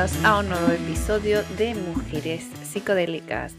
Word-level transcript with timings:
a 0.00 0.38
un 0.38 0.48
nuevo 0.48 0.72
episodio 0.72 1.42
de 1.58 1.74
Mujeres 1.74 2.44
Psicodélicas. 2.62 3.54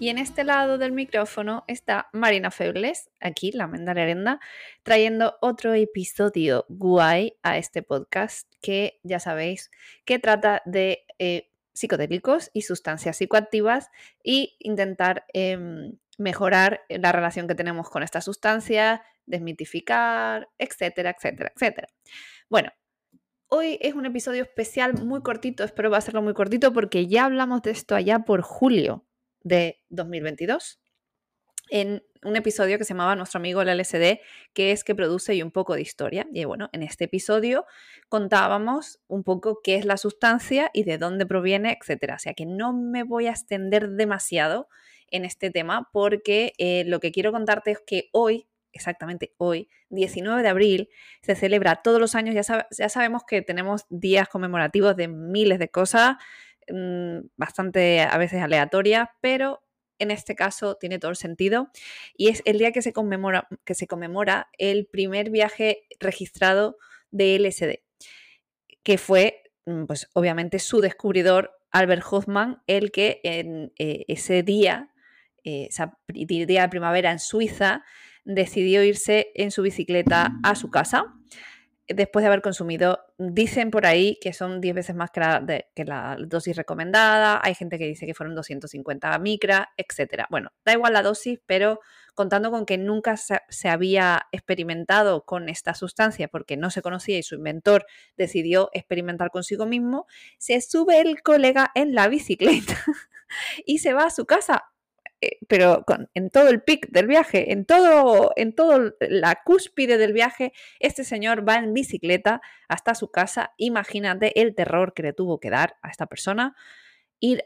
Y 0.00 0.08
en 0.08 0.18
este 0.18 0.42
lado 0.42 0.76
del 0.76 0.90
micrófono 0.90 1.62
está 1.68 2.08
Marina 2.12 2.50
Feules, 2.50 3.10
aquí, 3.20 3.52
la 3.52 3.66
Arenda, 3.66 4.40
trayendo 4.82 5.36
otro 5.40 5.72
episodio 5.72 6.66
guay 6.68 7.36
a 7.44 7.58
este 7.58 7.84
podcast 7.84 8.52
que 8.60 8.98
ya 9.04 9.20
sabéis 9.20 9.70
que 10.04 10.18
trata 10.18 10.62
de 10.64 11.06
eh, 11.20 11.52
psicodélicos 11.74 12.50
y 12.52 12.62
sustancias 12.62 13.16
psicoactivas 13.16 13.92
y 14.24 14.56
intentar 14.58 15.26
em, 15.32 15.92
mejorar 16.18 16.80
la 16.88 17.12
relación 17.12 17.46
que 17.46 17.54
tenemos 17.54 17.88
con 17.88 18.02
esta 18.02 18.20
sustancia, 18.20 19.04
desmitificar, 19.26 20.48
etcétera, 20.58 21.14
etcétera, 21.16 21.52
etcétera. 21.54 21.86
Bueno, 22.48 22.72
hoy 23.54 23.78
es 23.80 23.94
un 23.94 24.04
episodio 24.04 24.42
especial 24.42 24.94
muy 25.04 25.22
cortito, 25.22 25.62
espero 25.62 25.88
va 25.88 25.98
a 25.98 26.00
serlo 26.00 26.22
muy 26.22 26.34
cortito 26.34 26.72
porque 26.72 27.06
ya 27.06 27.24
hablamos 27.24 27.62
de 27.62 27.70
esto 27.70 27.94
allá 27.94 28.20
por 28.20 28.42
julio 28.42 29.06
de 29.42 29.80
2022 29.90 30.80
en 31.70 32.02
un 32.24 32.34
episodio 32.34 32.78
que 32.78 32.84
se 32.84 32.94
llamaba 32.94 33.14
Nuestro 33.14 33.38
amigo 33.38 33.62
el 33.62 33.78
LSD, 33.78 34.18
que 34.54 34.72
es 34.72 34.82
que 34.82 34.96
produce 34.96 35.36
y 35.36 35.42
un 35.42 35.52
poco 35.52 35.74
de 35.74 35.82
historia. 35.82 36.26
Y 36.32 36.44
bueno, 36.44 36.68
en 36.72 36.82
este 36.82 37.04
episodio 37.04 37.64
contábamos 38.08 38.98
un 39.06 39.22
poco 39.22 39.60
qué 39.62 39.76
es 39.76 39.84
la 39.84 39.98
sustancia 39.98 40.70
y 40.74 40.82
de 40.82 40.98
dónde 40.98 41.24
proviene, 41.24 41.78
etcétera. 41.80 42.16
O 42.16 42.18
sea 42.18 42.34
que 42.34 42.46
no 42.46 42.72
me 42.72 43.02
voy 43.04 43.28
a 43.28 43.30
extender 43.30 43.90
demasiado 43.90 44.68
en 45.10 45.24
este 45.24 45.50
tema 45.50 45.88
porque 45.92 46.54
eh, 46.58 46.84
lo 46.86 46.98
que 46.98 47.12
quiero 47.12 47.30
contarte 47.30 47.70
es 47.70 47.78
que 47.86 48.08
hoy, 48.12 48.48
exactamente 48.74 49.34
hoy, 49.38 49.68
19 49.90 50.42
de 50.42 50.48
abril, 50.48 50.88
se 51.22 51.34
celebra 51.34 51.76
todos 51.76 52.00
los 52.00 52.14
años, 52.14 52.34
ya, 52.34 52.88
sabemos 52.88 53.22
que 53.24 53.42
tenemos 53.42 53.86
días 53.88 54.28
conmemorativos 54.28 54.96
de 54.96 55.08
miles 55.08 55.58
de 55.58 55.68
cosas, 55.68 56.16
mm, 56.68 57.20
bastante 57.36 58.00
a 58.02 58.18
veces 58.18 58.42
aleatorias, 58.42 59.08
pero 59.20 59.62
en 59.98 60.10
este 60.10 60.34
caso 60.34 60.76
tiene 60.76 60.98
todo 60.98 61.10
el 61.10 61.16
sentido 61.16 61.70
y 62.16 62.28
es 62.28 62.42
el 62.44 62.58
día 62.58 62.72
que 62.72 62.82
se 62.82 62.92
conmemora, 62.92 63.48
que 63.64 63.74
se 63.74 63.86
conmemora 63.86 64.48
el 64.58 64.86
primer 64.86 65.30
viaje 65.30 65.86
registrado 66.00 66.78
de 67.10 67.36
LSD, 67.36 67.82
que 68.82 68.98
fue, 68.98 69.42
mm, 69.66 69.84
pues 69.84 70.10
obviamente, 70.14 70.58
su 70.58 70.80
descubridor 70.80 71.52
Albert 71.70 72.04
Hoffman, 72.08 72.62
el 72.68 72.92
que 72.92 73.20
en 73.24 73.72
eh, 73.78 74.04
ese 74.06 74.42
día, 74.42 74.90
eh, 75.42 75.68
día 76.08 76.62
de 76.62 76.68
primavera 76.68 77.10
en 77.10 77.18
Suiza, 77.18 77.84
decidió 78.24 78.82
irse 78.82 79.30
en 79.34 79.50
su 79.50 79.62
bicicleta 79.62 80.32
a 80.42 80.54
su 80.54 80.70
casa 80.70 81.14
después 81.88 82.22
de 82.22 82.28
haber 82.28 82.40
consumido, 82.40 83.00
dicen 83.18 83.70
por 83.70 83.84
ahí 83.84 84.18
que 84.20 84.32
son 84.32 84.60
10 84.60 84.74
veces 84.74 84.96
más 84.96 85.10
que 85.10 85.20
la, 85.84 86.16
dosis 86.26 86.56
recomendada, 86.56 87.40
hay 87.42 87.54
gente 87.54 87.78
que 87.78 87.86
dice 87.86 88.06
que 88.06 88.14
fueron 88.14 88.34
250 88.34 89.18
micras, 89.18 89.66
etc. 89.76 90.24
Bueno, 90.30 90.50
da 90.64 90.72
igual 90.72 90.94
la 90.94 91.02
dosis, 91.02 91.40
pero 91.46 91.80
contando 92.14 92.50
con 92.50 92.64
que 92.64 92.78
nunca 92.78 93.16
se, 93.16 93.68
había 93.68 94.26
experimentado 94.32 95.24
con 95.24 95.48
esta 95.48 95.74
sustancia 95.74 96.28
porque 96.28 96.56
no 96.56 96.70
se 96.70 96.80
conocía 96.80 97.18
y 97.18 97.22
su 97.22 97.34
inventor 97.34 97.86
decidió 98.16 98.70
experimentar 98.72 99.30
consigo 99.30 99.66
mismo, 99.66 100.06
se 100.38 100.60
sube 100.60 101.00
el 101.00 101.22
colega 101.22 101.70
en 101.74 101.94
la 101.94 102.08
bicicleta 102.08 102.82
y 103.66 103.78
se 103.78 103.92
va 103.92 104.04
a 104.04 104.10
su 104.10 104.24
casa 104.24 104.64
eh, 105.24 105.38
pero 105.48 105.84
en 106.14 106.30
todo 106.30 106.48
el 106.48 106.62
pic 106.62 106.88
del 106.90 107.06
viaje, 107.06 107.52
en 107.52 107.64
todo, 107.64 108.32
en 108.36 108.54
todo 108.54 108.94
la 109.00 109.40
cúspide 109.44 109.98
del 109.98 110.12
viaje, 110.12 110.52
este 110.80 111.04
señor 111.04 111.48
va 111.48 111.56
en 111.56 111.72
bicicleta 111.72 112.40
hasta 112.68 112.94
su 112.94 113.10
casa. 113.10 113.52
Imagínate 113.56 114.40
el 114.40 114.54
terror 114.54 114.92
que 114.94 115.02
le 115.02 115.12
tuvo 115.12 115.40
que 115.40 115.50
dar 115.50 115.76
a 115.82 115.90
esta 115.90 116.06
persona 116.06 116.56
ir, 117.20 117.44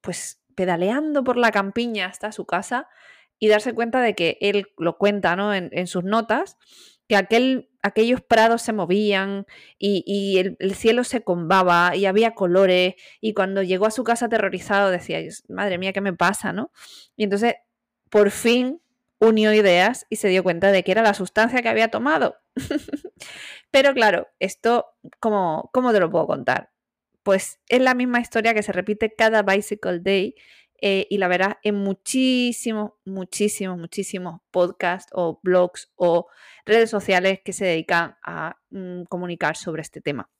pues, 0.00 0.42
pedaleando 0.54 1.24
por 1.24 1.36
la 1.36 1.50
campiña 1.50 2.06
hasta 2.06 2.32
su 2.32 2.44
casa 2.44 2.88
y 3.38 3.48
darse 3.48 3.72
cuenta 3.72 4.02
de 4.02 4.14
que 4.14 4.36
él 4.40 4.66
lo 4.76 4.98
cuenta, 4.98 5.34
¿no? 5.36 5.54
en 5.54 5.86
sus 5.86 6.04
notas, 6.04 6.58
que 7.08 7.16
aquel, 7.16 7.69
aquellos 7.82 8.20
prados 8.20 8.62
se 8.62 8.72
movían 8.72 9.46
y, 9.78 10.38
el, 10.38 10.74
cielo 10.74 11.04
se 11.04 11.22
combaba 11.22 11.96
y 11.96 12.06
había 12.06 12.34
colores 12.34 12.94
y 13.20 13.34
cuando 13.34 13.62
llegó 13.62 13.86
a 13.86 13.90
su 13.90 14.04
casa 14.04 14.26
aterrorizado 14.26 14.90
decía, 14.90 15.18
madre 15.48 15.78
mía, 15.78 15.92
¿qué 15.92 16.00
me 16.00 16.12
pasa? 16.12 16.52
¿no? 16.52 16.72
Y 17.16 17.24
entonces, 17.24 17.54
por 18.10 18.30
fin 18.30 18.80
unió 19.18 19.52
ideas 19.52 20.06
y 20.08 20.16
se 20.16 20.28
dio 20.28 20.42
cuenta 20.42 20.72
de 20.72 20.82
que 20.82 20.92
era 20.92 21.02
la 21.02 21.14
sustancia 21.14 21.62
que 21.62 21.68
había 21.68 21.88
tomado. 21.88 22.36
Pero 23.70 23.92
claro, 23.94 24.28
esto, 24.38 24.86
¿cómo, 25.20 25.70
¿cómo 25.72 25.92
te 25.92 26.00
lo 26.00 26.10
puedo 26.10 26.26
contar? 26.26 26.70
Pues 27.22 27.60
es 27.68 27.80
la 27.80 27.94
misma 27.94 28.20
historia 28.20 28.54
que 28.54 28.62
se 28.62 28.72
repite 28.72 29.14
cada 29.14 29.42
Bicycle 29.42 30.00
Day 30.00 30.34
eh, 30.80 31.06
y 31.10 31.18
la 31.18 31.28
verás 31.28 31.56
en 31.62 31.76
muchísimos, 31.76 32.92
muchísimos, 33.04 33.78
muchísimos 33.78 34.40
podcasts 34.50 35.12
o 35.14 35.40
blogs 35.42 35.92
o 35.96 36.28
redes 36.64 36.90
sociales 36.90 37.40
que 37.44 37.52
se 37.52 37.66
dedican 37.66 38.16
a 38.22 38.56
mm, 38.70 39.04
comunicar 39.04 39.56
sobre 39.56 39.82
este 39.82 40.00
tema. 40.00 40.30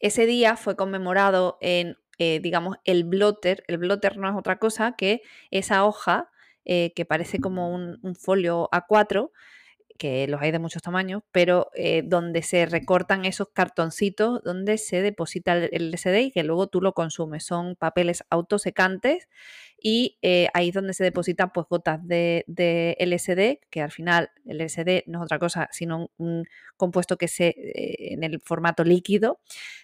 Ese 0.00 0.26
día 0.26 0.56
fue 0.56 0.76
conmemorado 0.76 1.56
en, 1.60 1.96
eh, 2.18 2.40
digamos, 2.40 2.76
el 2.84 3.04
blotter. 3.04 3.64
El 3.66 3.78
blotter 3.78 4.18
no 4.18 4.28
es 4.28 4.36
otra 4.36 4.58
cosa 4.58 4.94
que 4.96 5.22
esa 5.50 5.86
hoja 5.86 6.30
eh, 6.64 6.92
que 6.94 7.04
parece 7.04 7.40
como 7.40 7.70
un, 7.70 7.98
un 8.02 8.14
folio 8.14 8.68
A4 8.72 9.30
que 9.96 10.26
los 10.26 10.42
hay 10.42 10.50
de 10.50 10.58
muchos 10.58 10.82
tamaños, 10.82 11.22
pero 11.30 11.70
eh, 11.74 12.02
donde 12.04 12.42
se 12.42 12.66
recortan 12.66 13.24
esos 13.24 13.48
cartoncitos 13.52 14.42
donde 14.42 14.76
se 14.76 15.02
deposita 15.02 15.56
el 15.56 15.90
LSD 15.92 16.16
y 16.20 16.30
que 16.32 16.42
luego 16.42 16.66
tú 16.66 16.80
lo 16.80 16.94
consumes. 16.94 17.44
Son 17.44 17.76
papeles 17.76 18.24
autosecantes 18.28 19.28
y 19.80 20.18
eh, 20.22 20.48
ahí 20.52 20.70
es 20.70 20.74
donde 20.74 20.94
se 20.94 21.04
depositan 21.04 21.52
pues 21.52 21.68
gotas 21.68 22.00
de, 22.02 22.44
LSD, 22.98 23.68
que 23.70 23.82
al 23.82 23.92
final 23.92 24.30
el 24.46 24.58
LSD 24.58 25.04
no 25.06 25.18
es 25.20 25.24
otra 25.24 25.38
cosa 25.38 25.68
sino 25.70 26.10
un, 26.16 26.44
compuesto 26.76 27.16
que 27.16 27.28
se 27.28 27.48
eh, 27.48 28.14
en 28.14 28.24
el 28.24 28.40
formato 28.40 28.82
líquido. 28.82 29.40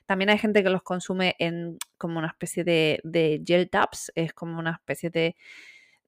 También 0.07 0.31
hay 0.31 0.39
gente 0.39 0.65
que 0.65 0.71
los 0.71 0.83
consume 0.83 1.37
en 1.39 1.79
como 1.99 2.19
una 2.19 2.29
especie 2.29 2.65
de, 2.65 3.01
de 3.05 3.43
gel 3.47 3.71
tabs, 3.71 4.11
es 4.17 4.33
como 4.33 4.59
una 4.59 4.73
especie 4.73 5.11
de, 5.11 5.37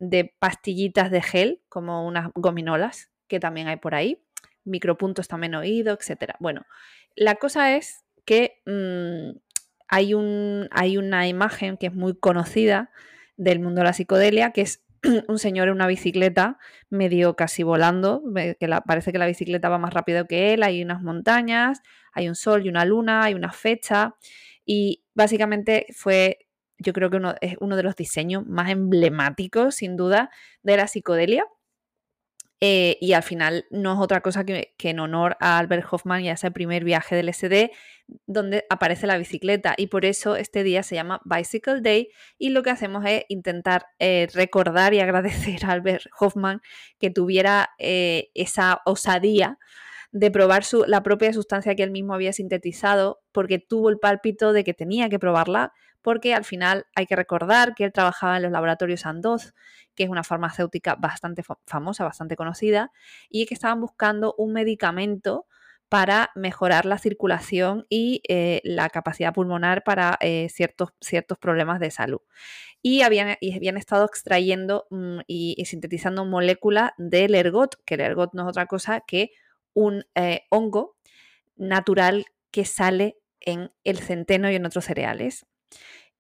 de 0.01 0.35
pastillitas 0.41 1.13
de 1.13 1.23
gel, 1.23 1.61
como 1.69 2.05
unas 2.05 2.31
gominolas 2.35 3.12
que 3.33 3.41
también 3.41 3.67
hay 3.67 3.77
por 3.77 3.95
ahí, 3.95 4.23
micropuntos 4.65 5.27
también 5.27 5.55
oído, 5.55 5.97
etcétera. 5.99 6.37
Bueno, 6.39 6.67
la 7.17 7.37
cosa 7.37 7.75
es 7.75 8.05
que 8.27 8.61
mm, 8.67 9.39
hay, 9.89 10.13
un, 10.13 10.69
hay 10.71 10.99
una 10.99 11.27
imagen 11.27 11.79
que 11.79 11.87
es 11.87 11.95
muy 11.95 12.15
conocida 12.15 12.91
del 13.39 13.59
mundo 13.59 13.81
de 13.81 13.87
la 13.87 13.95
psicodelia, 13.95 14.51
que 14.51 14.61
es 14.61 14.85
un 15.29 15.39
señor 15.39 15.69
en 15.69 15.75
una 15.77 15.87
bicicleta, 15.87 16.59
medio 16.91 17.35
casi 17.35 17.63
volando, 17.63 18.23
que 18.61 18.69
parece 18.85 19.13
que 19.13 19.19
la 19.19 19.27
bicicleta 19.27 19.71
va 19.71 19.79
más 19.79 19.95
rápido 19.95 20.27
que 20.27 20.53
él, 20.53 20.63
hay 20.63 20.83
unas 20.83 21.01
montañas, 21.01 21.81
hay 22.13 22.29
un 22.29 22.35
sol 22.35 22.67
y 22.67 22.69
una 22.69 22.85
luna, 22.85 23.25
hay 23.25 23.33
una 23.33 23.51
fecha, 23.51 24.15
y 24.67 25.05
básicamente 25.15 25.87
fue, 25.95 26.49
yo 26.77 26.93
creo 26.93 27.09
que 27.09 27.17
uno, 27.17 27.35
es 27.41 27.57
uno 27.61 27.77
de 27.77 27.83
los 27.83 27.97
diseños 27.97 28.47
más 28.47 28.69
emblemáticos, 28.69 29.77
sin 29.77 29.97
duda, 29.97 30.29
de 30.63 30.77
la 30.77 30.87
psicodelia. 30.87 31.47
Eh, 32.65 32.97
y 33.01 33.15
al 33.15 33.25
final 33.25 33.67
no 33.71 33.95
es 33.95 33.99
otra 33.99 34.21
cosa 34.21 34.45
que, 34.45 34.73
en 34.79 35.01
honor 35.01 35.37
a 35.41 35.59
Albert 35.59 35.85
Hoffman 35.91 36.23
y 36.23 36.31
a 36.31 36.35
ese 36.35 36.53
primer 36.53 36.85
viaje 36.85 37.17
del 37.17 37.29
SD 37.35 37.73
donde 38.27 38.67
aparece 38.71 39.09
la 39.09 39.19
bicicleta. 39.19 39.75
Y 39.77 39.89
por 39.89 40.05
eso 40.05 40.37
este 40.37 40.63
día 40.63 40.85
se 40.85 40.95
llama 40.95 41.21
Bicycle 41.25 41.81
Day 41.81 42.11
y 42.39 42.51
lo 42.51 42.63
que 42.63 42.71
hacemos 42.71 43.05
es 43.05 43.25
intentar 43.27 43.87
eh, 43.99 44.29
recordar 44.33 44.95
y 44.95 45.01
agradecer 45.01 45.65
a 45.65 45.73
Albert 45.73 46.05
Hoffman 46.21 46.61
que 47.01 47.11
tuviera 47.11 47.71
eh, 47.79 48.31
esa 48.35 48.81
osadía 48.87 49.59
de 50.13 50.31
probar 50.31 50.63
la 50.87 51.03
propia 51.03 51.33
sustancia 51.33 51.75
que 51.75 51.83
él 51.83 51.91
mismo 51.91 52.15
había 52.15 52.33
sintetizado 52.33 53.23
porque 53.33 53.59
tuvo 53.59 53.89
el 53.89 53.99
pálpito 53.99 54.53
de 54.53 54.63
que 54.63 54.73
tenía 54.73 55.09
que 55.09 55.19
probarla 55.19 55.73
porque 56.03 56.35
al 56.35 56.45
final 56.45 56.87
hay 56.95 57.07
que 57.07 57.17
recordar 57.17 57.75
que 57.75 57.85
él 57.85 57.93
trabajaba 57.93 58.37
en 58.37 58.43
los 58.43 58.53
laboratorios 58.53 59.01
Sandoz, 59.01 59.55
que 59.95 60.05
es 60.05 60.11
una 60.11 60.25
farmacéutica 60.25 60.97
bastante 60.97 61.43
famosa, 61.67 62.05
bastante 62.05 62.37
conocida, 62.37 62.93
y 63.29 63.47
que 63.47 63.55
estaban 63.55 63.81
buscando 63.81 64.35
un 64.37 64.53
medicamento 64.53 65.47
para 65.93 66.31
mejorar 66.35 66.87
la 66.87 66.97
circulación 66.97 67.85
y 67.91 68.23
eh, 68.27 68.63
la 68.65 68.89
capacidad 68.89 69.35
pulmonar 69.35 69.85
para 69.85 70.17
eh, 70.21 70.49
ciertos, 70.49 70.95
ciertos 71.03 71.37
problemas 71.37 71.81
de 71.81 71.91
salud. 71.91 72.21
Y 72.81 73.03
habían, 73.03 73.37
habían 73.55 73.77
estado 73.77 74.07
extrayendo 74.07 74.87
mm, 74.89 75.19
y, 75.27 75.63
sintetizando 75.67 76.25
moléculas 76.25 76.93
del 76.97 77.35
ergot, 77.35 77.77
que 77.85 77.97
el 77.97 78.01
ergot 78.01 78.33
no 78.33 78.45
es 78.45 78.49
otra 78.49 78.65
cosa 78.65 79.03
que 79.07 79.33
un 79.75 80.07
eh, 80.15 80.45
hongo 80.49 80.97
natural 81.57 82.25
que 82.51 82.65
sale 82.65 83.19
en 83.41 83.71
el 83.85 83.99
centeno 83.99 84.51
y 84.51 84.55
en 84.55 84.65
otros 84.65 84.87
cereales. 84.87 85.45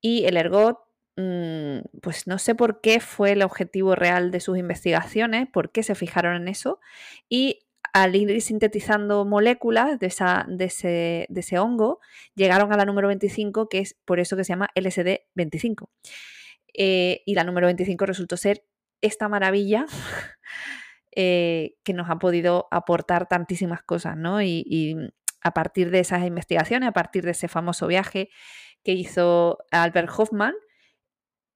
Y 0.00 0.24
el 0.26 0.36
ergot, 0.36 0.78
mm, 1.16 2.00
pues 2.00 2.26
no 2.26 2.38
sé 2.38 2.54
por 2.54 2.80
qué 2.80 3.00
fue 3.00 3.32
el 3.32 3.42
objetivo 3.42 3.94
real 3.94 4.30
de 4.30 4.40
sus 4.40 4.58
investigaciones, 4.58 5.48
por 5.52 5.70
qué 5.72 5.82
se 5.82 5.94
fijaron 5.94 6.36
en 6.36 6.48
eso. 6.48 6.80
Y 7.28 7.60
al 7.92 8.16
ir 8.16 8.40
sintetizando 8.40 9.24
moléculas 9.24 9.98
de, 9.98 10.06
ese, 10.06 11.58
hongo, 11.58 12.00
llegaron 12.34 12.72
a 12.72 12.76
la 12.76 12.86
número 12.86 13.08
25, 13.08 13.68
que 13.68 13.80
es 13.80 13.96
por 14.04 14.18
eso 14.18 14.36
que 14.36 14.44
se 14.44 14.52
llama 14.52 14.70
LSD-25. 14.74 15.88
Eh, 16.74 17.22
y 17.26 17.34
la 17.34 17.44
número 17.44 17.66
25 17.66 18.06
resultó 18.06 18.38
ser 18.38 18.64
esta 19.02 19.28
maravilla 19.28 19.84
eh, 21.14 21.74
que 21.84 21.92
nos 21.92 22.08
ha 22.08 22.18
podido 22.18 22.66
aportar 22.70 23.28
tantísimas 23.28 23.82
cosas, 23.82 24.16
¿no? 24.16 24.40
Y, 24.42 24.96
a 25.44 25.54
partir 25.54 25.90
de 25.90 25.98
esas 25.98 26.24
investigaciones, 26.24 26.88
a 26.88 26.92
partir 26.92 27.24
de 27.24 27.32
ese 27.32 27.48
famoso 27.48 27.88
viaje 27.88 28.30
que 28.84 28.92
hizo 28.92 29.58
Albert 29.70 30.10
Hoffman, 30.16 30.54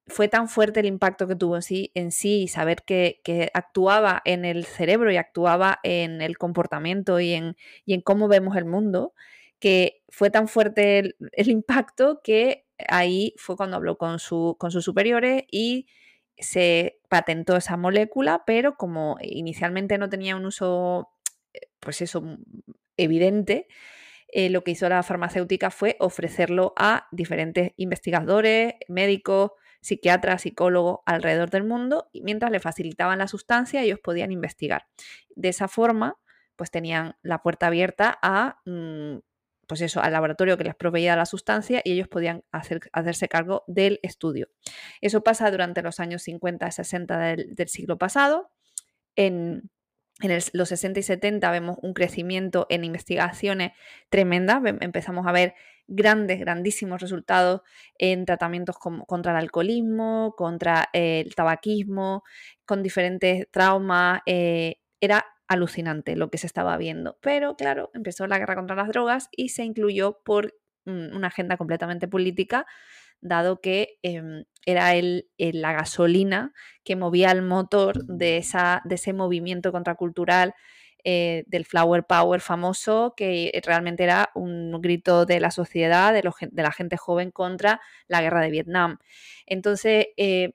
fue 0.08 0.28
tan 0.28 0.49
fuerte 0.49 0.81
el 0.81 0.87
impacto 0.87 1.26
que 1.26 1.34
tuvo 1.34 1.56
en 1.56 1.62
sí, 1.62 1.90
en 1.94 2.12
sí 2.12 2.43
y 2.43 2.49
saber 2.49 2.84
que, 2.84 3.20
actuaba 3.55 4.23
en 4.25 4.44
el 4.44 4.64
cerebro 4.64 5.11
y 5.11 5.17
actuaba 5.17 5.81
en 5.82 6.23
el 6.23 6.38
comportamiento 6.38 7.19
y 7.20 7.32
en, 7.32 7.56
en 7.87 8.00
cómo 8.02 8.28
vemos 8.28 8.56
el 8.56 8.67
mundo, 8.67 9.14
que 9.58 10.02
fue 10.08 10.31
tan 10.31 10.49
fuerte 10.49 10.99
el, 11.00 11.17
el, 11.32 11.49
impacto 11.49 12.20
que 12.23 12.67
ahí 12.88 13.34
fue 13.37 13.56
cuando 13.56 13.76
habló 13.76 13.99
con, 13.99 14.19
su, 14.19 14.56
con 14.58 14.70
sus 14.70 14.84
superiores 14.84 15.43
y 15.50 15.87
se 16.38 17.00
patentó 17.08 17.56
esa 17.56 17.76
molécula, 17.76 18.44
pero 18.46 18.76
como 18.76 19.17
inicialmente 19.20 19.99
no 19.99 20.08
tenía 20.08 20.37
un 20.37 20.46
uso, 20.46 21.08
eh, 21.52 21.69
pues 21.81 22.02
eso, 22.02 22.23
evidente, 22.96 23.67
eh, 24.28 24.50
lo 24.50 24.64
que 24.64 24.73
hizo 24.73 24.88
la 24.88 25.02
farmacéutica 25.02 25.70
fue 25.70 25.96
ofrecerlo 26.00 26.73
a 26.76 27.08
diferentes 27.12 27.73
investigadores, 27.76 28.75
médicos, 28.88 29.52
psiquiatras, 29.81 30.43
psicólogos 30.43 31.00
alrededor 31.06 31.50
del 31.50 31.64
mundo, 31.64 32.08
y 32.12 32.23
mientras 32.23 32.50
le 32.50 32.61
facilitaban 32.61 33.19
la 33.19 33.28
sustancia, 33.28 33.82
ellos 33.82 34.00
podían 34.00 34.32
investigar. 34.32 34.87
De 35.34 35.49
esa 35.49 35.69
forma, 35.69 36.19
pues 36.56 36.70
tenían 36.70 37.17
la 37.23 37.43
puerta 37.43 37.69
abierta 37.69 38.19
a 38.23 38.61
mm, 38.64 39.19
pues 39.67 39.81
eso, 39.81 40.00
al 40.00 40.12
laboratorio 40.12 40.56
que 40.56 40.64
les 40.64 40.75
proveía 40.75 41.17
la 41.17 41.26
sustancia 41.26 41.81
y 41.84 41.93
ellos 41.93 42.08
podían 42.08 42.44
hacerse 42.52 43.28
cargo 43.28 43.64
del 43.67 43.99
estudio. 44.02 44.49
Eso 45.00 45.23
pasa 45.23 45.50
durante 45.50 45.82
los 45.82 46.00
años 46.00 46.23
50 46.23 46.69
y 46.69 46.73
60 46.73 47.19
del, 47.19 47.69
siglo 47.69 47.99
pasado. 47.99 48.50
En, 49.17 49.70
los 50.52 50.68
60 50.68 51.00
y 51.00 51.02
70 51.02 51.50
vemos 51.50 51.78
un 51.82 51.92
crecimiento 51.92 52.66
en 52.70 52.84
investigaciones 52.84 53.72
tremenda. 54.08 54.62
Empezamos 54.80 55.26
a 55.26 55.32
ver 55.32 55.54
grandes, 55.86 56.40
grandísimos 56.40 57.00
resultados 57.00 57.60
en 57.98 58.24
tratamientos 58.24 58.76
contra 58.78 59.32
el 59.32 59.38
alcoholismo, 59.38 60.34
contra 60.36 60.88
el 60.92 61.34
tabaquismo, 61.34 62.24
con 62.64 62.82
diferentes 62.82 63.46
traumas. 63.50 64.20
Eh, 64.26 64.76
era 65.00 65.26
alucinante 65.48 66.16
lo 66.16 66.30
que 66.30 66.38
se 66.38 66.46
estaba 66.46 66.76
viendo. 66.76 67.18
Pero 67.20 67.56
claro, 67.56 67.90
empezó 67.94 68.26
la 68.26 68.38
guerra 68.38 68.56
contra 68.56 68.76
las 68.76 68.88
drogas 68.88 69.28
y 69.30 69.50
se 69.50 69.64
incluyó 69.64 70.20
por 70.24 70.54
mm, 70.86 71.14
una 71.14 71.28
agenda 71.28 71.56
completamente 71.56 72.08
política, 72.08 72.66
dado 73.20 73.60
que 73.60 73.98
em, 74.02 74.44
era 74.66 74.94
el, 74.94 75.28
la 75.38 75.72
gasolina 75.72 76.52
que 76.84 76.96
movía 76.96 77.30
el 77.30 77.42
motor 77.42 78.04
de, 78.06 78.36
esa, 78.36 78.82
de 78.84 78.96
ese 78.96 79.12
movimiento 79.12 79.72
contracultural 79.72 80.54
eh, 81.04 81.44
del 81.46 81.64
Flower 81.64 82.04
Power 82.04 82.40
famoso, 82.40 83.14
que 83.16 83.52
realmente 83.64 84.02
era 84.02 84.30
un 84.34 84.72
grito 84.82 85.24
de 85.24 85.38
la 85.38 85.52
sociedad, 85.52 86.12
de, 86.12 86.28
de 86.50 86.62
la 86.62 86.72
gente 86.72 86.96
joven 86.96 87.30
contra 87.30 87.80
la 88.08 88.20
guerra 88.22 88.40
de 88.40 88.50
Vietnam. 88.50 88.98
Entonces, 89.46 90.08
eh, 90.16 90.54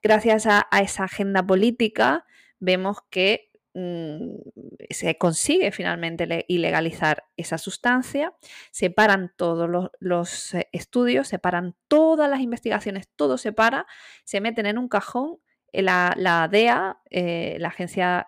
gracias 0.00 0.46
a, 0.46 0.68
a 0.70 0.80
esa 0.80 1.04
agenda 1.04 1.44
política, 1.44 2.24
vemos 2.60 2.98
que 3.10 3.47
se 3.74 5.18
consigue 5.18 5.70
finalmente 5.72 6.44
ilegalizar 6.48 7.24
esa 7.36 7.58
sustancia, 7.58 8.34
se 8.70 8.90
paran 8.90 9.32
todos 9.36 9.90
los, 10.00 10.54
eh, 10.54 10.68
estudios, 10.72 11.28
se 11.28 11.38
paran 11.38 11.76
todas 11.86 12.28
las 12.28 12.40
investigaciones, 12.40 13.08
todo 13.14 13.38
se 13.38 13.52
para, 13.52 13.86
se 14.24 14.40
meten 14.40 14.66
en 14.66 14.78
un 14.78 14.88
cajón, 14.88 15.38
eh, 15.72 15.82
la, 15.82 16.48
DEA, 16.50 16.98
eh, 17.10 17.56
la 17.60 17.68
Agencia 17.68 18.26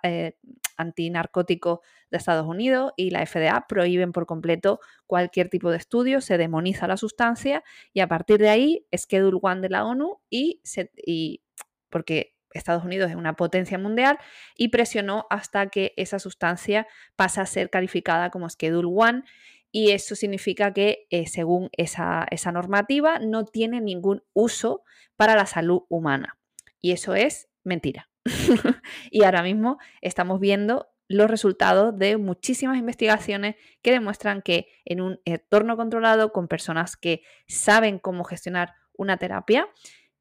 Antinarcótico 0.76 1.82
de 2.10 2.19
Estados 2.19 2.46
Unidos 2.46 2.92
y 2.96 3.10
la 3.10 3.25
FDA 3.25 3.66
prohíben 3.66 4.12
por 4.12 4.26
completo 4.26 4.81
cualquier 5.06 5.48
tipo 5.48 5.70
de 5.70 5.78
estudio, 5.78 6.20
se 6.20 6.38
demoniza 6.38 6.87
la 6.87 6.96
sustancia 6.96 7.62
y 7.92 8.00
a 8.00 8.08
partir 8.08 8.38
de 8.38 8.50
ahí, 8.50 8.87
Schedule 8.94 9.38
One 9.40 9.60
de 9.60 9.70
la 9.70 9.84
ONU 9.84 10.20
y, 10.28 10.60
se, 10.64 10.90
y 10.96 11.42
porque 11.88 12.34
Estados 12.52 12.85
Unidos 12.85 13.11
es 13.11 13.17
una 13.17 13.35
potencia 13.35 13.79
mundial 13.79 14.19
y 14.56 14.69
presionó 14.69 15.26
hasta 15.31 15.69
que 15.69 15.93
esa 15.97 16.19
sustancia 16.19 16.87
pasa 17.17 17.43
a 17.43 17.47
ser 17.47 17.70
calificada 17.70 18.31
como 18.31 18.49
Schedule 18.49 18.88
One 18.93 19.25
y 19.73 19.93
eso 19.93 20.17
significa 20.17 20.73
que 20.73 21.06
eh, 21.11 21.26
según 21.26 21.70
esa, 21.76 22.26
esa 22.31 22.52
normativa 22.52 23.19
no 23.20 23.44
tiene 23.44 23.81
ningún 23.81 24.23
uso 24.32 24.82
para 25.17 25.37
la 25.37 25.47
salud 25.47 25.82
humana. 25.88 26.38
Y 26.81 26.93
eso 26.93 27.14
es 27.14 27.49
mentira. 27.62 28.08
y 29.11 29.25
ahora 29.25 29.43
mismo 29.43 29.79
estamos 30.00 30.41
viendo 30.41 30.88
los 31.08 31.29
resultados 31.29 31.99
de 31.99 32.17
muchísimas 32.17 32.79
investigaciones 32.79 33.56
que 33.82 33.91
demuestran 33.91 34.43
que 34.43 34.69
en 34.85 35.00
un 35.00 35.20
entorno 35.25 35.76
controlado 35.76 36.32
con 36.32 36.47
personas 36.47 36.97
que 36.97 37.23
saben 37.49 37.99
cómo 37.99 38.23
gestionar 38.25 38.75
una 38.93 39.17
terapia, 39.17 39.69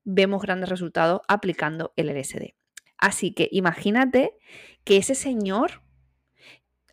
vemos 0.09 0.41
grandes 0.41 0.69
resultados 0.69 1.21
aplicando 1.27 1.93
el 1.95 2.09
LSD. 2.09 2.55
Así 2.97 3.33
que 3.33 3.47
imagínate 3.51 4.35
que 4.83 4.97
ese 4.97 5.15
señor, 5.15 5.83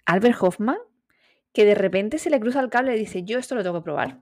Albert 0.04 0.36
Hoffman, 0.40 0.78
que 1.52 1.64
de 1.64 1.74
repente 1.74 2.18
se 2.18 2.30
le 2.30 2.38
cruza 2.38 2.60
el 2.60 2.70
cable 2.70 2.94
y 2.94 2.98
dice, 2.98 3.24
yo 3.24 3.38
esto 3.38 3.54
lo 3.54 3.62
tengo 3.62 3.80
que 3.80 3.84
probar, 3.84 4.20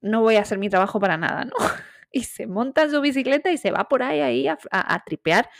no 0.00 0.20
voy 0.20 0.36
a 0.36 0.42
hacer 0.42 0.58
mi 0.58 0.68
trabajo 0.68 1.00
para 1.00 1.16
nada, 1.16 1.44
¿no? 1.44 1.54
Y 2.12 2.22
se 2.22 2.46
monta 2.46 2.88
su 2.88 3.00
bicicleta 3.02 3.50
y 3.50 3.58
se 3.58 3.72
va 3.72 3.88
por 3.88 4.02
ahí, 4.02 4.20
ahí 4.20 4.48
a, 4.48 5.02
tripear 5.04 5.50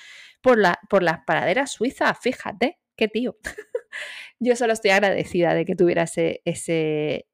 por, 0.40 0.59
la, 0.59 0.78
por 0.88 1.02
las 1.02 1.18
paraderas 1.26 1.73
suizas, 1.73 2.16
fíjate, 2.18 2.78
qué 2.97 3.09
tío. 3.09 3.37
yo 4.38 4.56
solo 4.56 4.73
estoy 4.73 4.92
agradecida 4.92 5.52
de 5.52 5.66
que 5.66 5.75
tuviera 5.75 6.04
ese, 6.04 6.40
ese, 6.45 7.26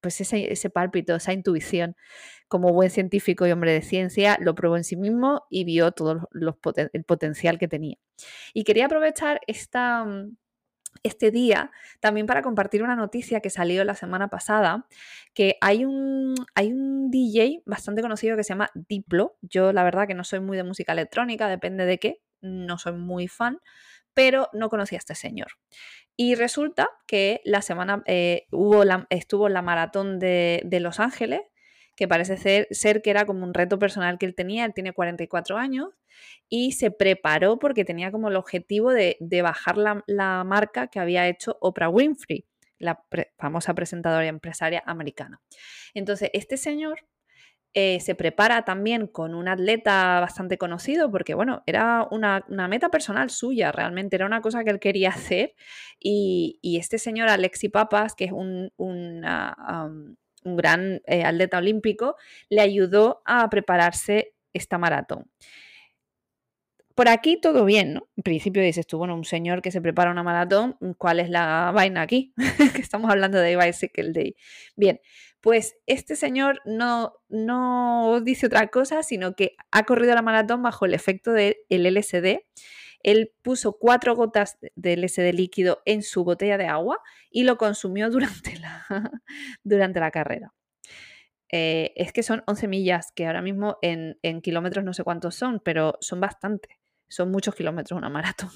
pues 0.00 0.20
ese, 0.20 0.52
ese 0.52 0.70
pálpito, 0.70 1.16
esa 1.16 1.32
intuición 1.32 1.96
como 2.48 2.72
buen 2.72 2.90
científico 2.90 3.46
y 3.46 3.52
hombre 3.52 3.72
de 3.72 3.82
ciencia, 3.82 4.38
lo 4.40 4.54
probó 4.54 4.76
en 4.76 4.84
sí 4.84 4.96
mismo 4.96 5.44
y 5.50 5.64
vio 5.64 5.92
todo 5.92 6.28
el 6.92 7.04
potencial 7.04 7.58
que 7.58 7.68
tenía. 7.68 7.96
Y 8.54 8.64
quería 8.64 8.86
aprovechar 8.86 9.40
mm, 9.46 10.36
este 11.02 11.30
día 11.30 11.70
también 12.00 12.26
para 12.26 12.42
compartir 12.42 12.82
una 12.82 12.96
noticia 12.96 13.40
que 13.40 13.50
salió 13.50 13.84
la 13.84 13.94
semana 13.94 14.28
pasada, 14.28 14.86
que 15.34 15.56
hay 15.60 15.84
un, 15.84 16.34
DJ 17.10 17.62
bastante 17.66 18.02
conocido 18.02 18.36
que 18.36 18.44
se 18.44 18.50
llama 18.50 18.70
Diplo. 18.74 19.36
Yo 19.42 19.72
la 19.72 19.84
verdad 19.84 20.06
que 20.06 20.14
no 20.14 20.24
soy 20.24 20.40
muy 20.40 20.56
de 20.56 20.64
música 20.64 20.92
electrónica, 20.92 21.48
depende 21.48 21.84
de 21.84 21.98
qué, 21.98 22.22
no 22.40 22.78
soy 22.78 22.94
muy 22.94 23.28
fan, 23.28 23.60
pero 24.14 24.48
no 24.52 24.68
conocía 24.68 24.96
a 24.96 25.00
este 25.00 25.14
señor. 25.14 25.48
Y 26.16 26.34
resulta 26.34 26.90
que 27.06 27.40
la 27.44 27.62
semana 27.62 28.02
eh, 28.06 28.46
hubo 28.50 28.82
estuvo 29.10 29.46
en 29.46 29.54
la 29.54 29.62
maratón 29.62 30.18
de 30.18 30.78
Los 30.80 30.98
Ángeles 30.98 31.42
que 31.98 32.06
parece 32.06 32.66
ser, 32.70 33.02
que 33.02 33.10
era 33.10 33.26
como 33.26 33.44
un 33.44 33.52
reto 33.52 33.76
personal 33.76 34.18
que 34.18 34.26
él 34.26 34.36
tenía, 34.36 34.64
él 34.64 34.72
tiene 34.72 34.92
44 34.92 35.56
años 35.56 35.88
y 36.48 36.70
se 36.70 36.92
preparó 36.92 37.58
porque 37.58 37.84
tenía 37.84 38.12
como 38.12 38.28
el 38.28 38.36
objetivo 38.36 38.92
de, 38.92 39.16
bajar 39.42 39.76
la, 39.76 40.44
marca 40.44 40.86
que 40.86 41.00
había 41.00 41.26
hecho 41.26 41.58
Oprah 41.60 41.88
Winfrey, 41.88 42.46
la 42.78 43.02
famosa 43.36 43.74
presentadora 43.74 44.24
y 44.24 44.28
empresaria 44.28 44.80
americana. 44.86 45.40
Entonces, 45.92 46.30
este 46.34 46.56
señor 46.56 47.00
eh, 47.74 47.98
se 47.98 48.14
prepara 48.14 48.64
también 48.64 49.08
con 49.08 49.34
un 49.34 49.48
atleta 49.48 50.20
bastante 50.20 50.56
conocido 50.56 51.10
porque, 51.10 51.34
bueno, 51.34 51.64
era 51.66 52.06
una, 52.12 52.44
meta 52.68 52.90
personal 52.90 53.28
suya, 53.30 53.72
realmente 53.72 54.14
era 54.14 54.26
una 54.26 54.40
cosa 54.40 54.62
que 54.62 54.70
él 54.70 54.78
quería 54.78 55.08
hacer 55.08 55.56
y, 55.98 56.60
este 56.78 56.98
señor 56.98 57.28
Alexi 57.28 57.68
Papas, 57.68 58.14
que 58.14 58.26
es 58.26 58.32
un, 58.32 58.70
una, 58.76 59.56
un 60.44 60.56
gran 60.56 61.00
eh, 61.06 61.24
atleta 61.24 61.58
olímpico, 61.58 62.16
le 62.48 62.60
ayudó 62.60 63.22
a 63.24 63.48
prepararse 63.50 64.34
esta 64.52 64.78
maratón. 64.78 65.30
Por 66.94 67.08
aquí 67.08 67.40
todo 67.40 67.64
bien, 67.64 67.94
¿no? 67.94 68.08
En 68.16 68.24
principio 68.24 68.60
dices 68.60 68.84
tú, 68.84 68.98
bueno, 68.98 69.14
un 69.14 69.24
señor 69.24 69.62
que 69.62 69.70
se 69.70 69.80
prepara 69.80 70.10
una 70.10 70.24
maratón, 70.24 70.76
¿cuál 70.98 71.20
es 71.20 71.30
la 71.30 71.70
vaina 71.72 72.02
aquí? 72.02 72.34
que 72.74 72.82
estamos 72.82 73.08
hablando 73.08 73.38
de 73.38 73.56
Bicycle 73.56 74.12
Day. 74.12 74.34
Bien, 74.74 75.00
pues 75.40 75.76
este 75.86 76.16
señor 76.16 76.60
no, 76.64 77.14
no 77.28 78.20
dice 78.20 78.46
otra 78.46 78.66
cosa, 78.66 79.04
sino 79.04 79.36
que 79.36 79.54
ha 79.70 79.84
corrido 79.84 80.14
la 80.16 80.22
maratón 80.22 80.62
bajo 80.62 80.86
el 80.86 80.94
efecto 80.94 81.32
del 81.32 81.56
LSD 81.68 82.40
él 83.10 83.32
puso 83.40 83.78
cuatro 83.78 84.14
gotas 84.14 84.58
del 84.76 85.00
LSD 85.02 85.32
líquido 85.32 85.80
en 85.86 86.02
su 86.02 86.24
botella 86.24 86.58
de 86.58 86.66
agua 86.66 87.00
y 87.30 87.44
lo 87.44 87.56
consumió 87.56 88.10
durante 88.10 88.58
la, 88.58 88.84
durante 89.64 90.00
la 90.00 90.10
carrera. 90.10 90.52
Eh, 91.50 91.92
es 91.96 92.12
que 92.12 92.22
son 92.22 92.42
11 92.46 92.68
millas, 92.68 93.12
que 93.14 93.26
ahora 93.26 93.40
mismo 93.40 93.78
en, 93.80 94.18
kilómetros 94.42 94.84
no 94.84 94.92
sé 94.92 95.04
cuántos 95.04 95.34
son, 95.34 95.60
pero 95.64 95.96
son 96.00 96.20
bastante. 96.20 96.78
Son 97.08 97.30
muchos 97.30 97.54
kilómetros 97.54 97.96
una 97.96 98.10
maratón. 98.10 98.50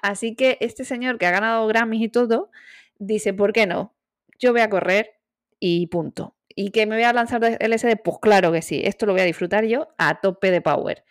Así 0.00 0.36
que 0.36 0.56
este 0.60 0.84
señor 0.84 1.18
que 1.18 1.26
ha 1.26 1.32
ganado 1.32 1.66
Grammys 1.66 2.02
y 2.02 2.08
todo, 2.08 2.50
dice, 2.98 3.34
¿por 3.34 3.52
qué 3.52 3.66
no? 3.66 3.96
Yo 4.38 4.52
voy 4.52 4.60
a 4.60 4.70
correr 4.70 5.18
y 5.58 5.88
punto. 5.88 6.36
¿Y 6.48 6.70
que 6.70 6.86
me 6.86 6.94
voy 6.94 7.04
a 7.04 7.12
lanzar 7.12 7.40
de 7.40 7.58
LSD? 7.60 7.96
Pues 8.02 8.18
claro 8.22 8.52
que 8.52 8.62
sí, 8.62 8.80
esto 8.84 9.06
lo 9.06 9.12
voy 9.12 9.22
a 9.22 9.24
disfrutar 9.24 9.64
yo 9.64 9.88
a 9.98 10.20
tope 10.20 10.52
de 10.52 10.60
power. 10.60 11.04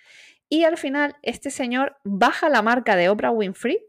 Y 0.49 0.63
al 0.63 0.77
final, 0.77 1.15
este 1.21 1.51
señor 1.51 1.97
baja 2.03 2.49
la 2.49 2.61
marca 2.61 2.95
de 2.95 3.09
Oprah 3.09 3.31
Winfrey 3.31 3.85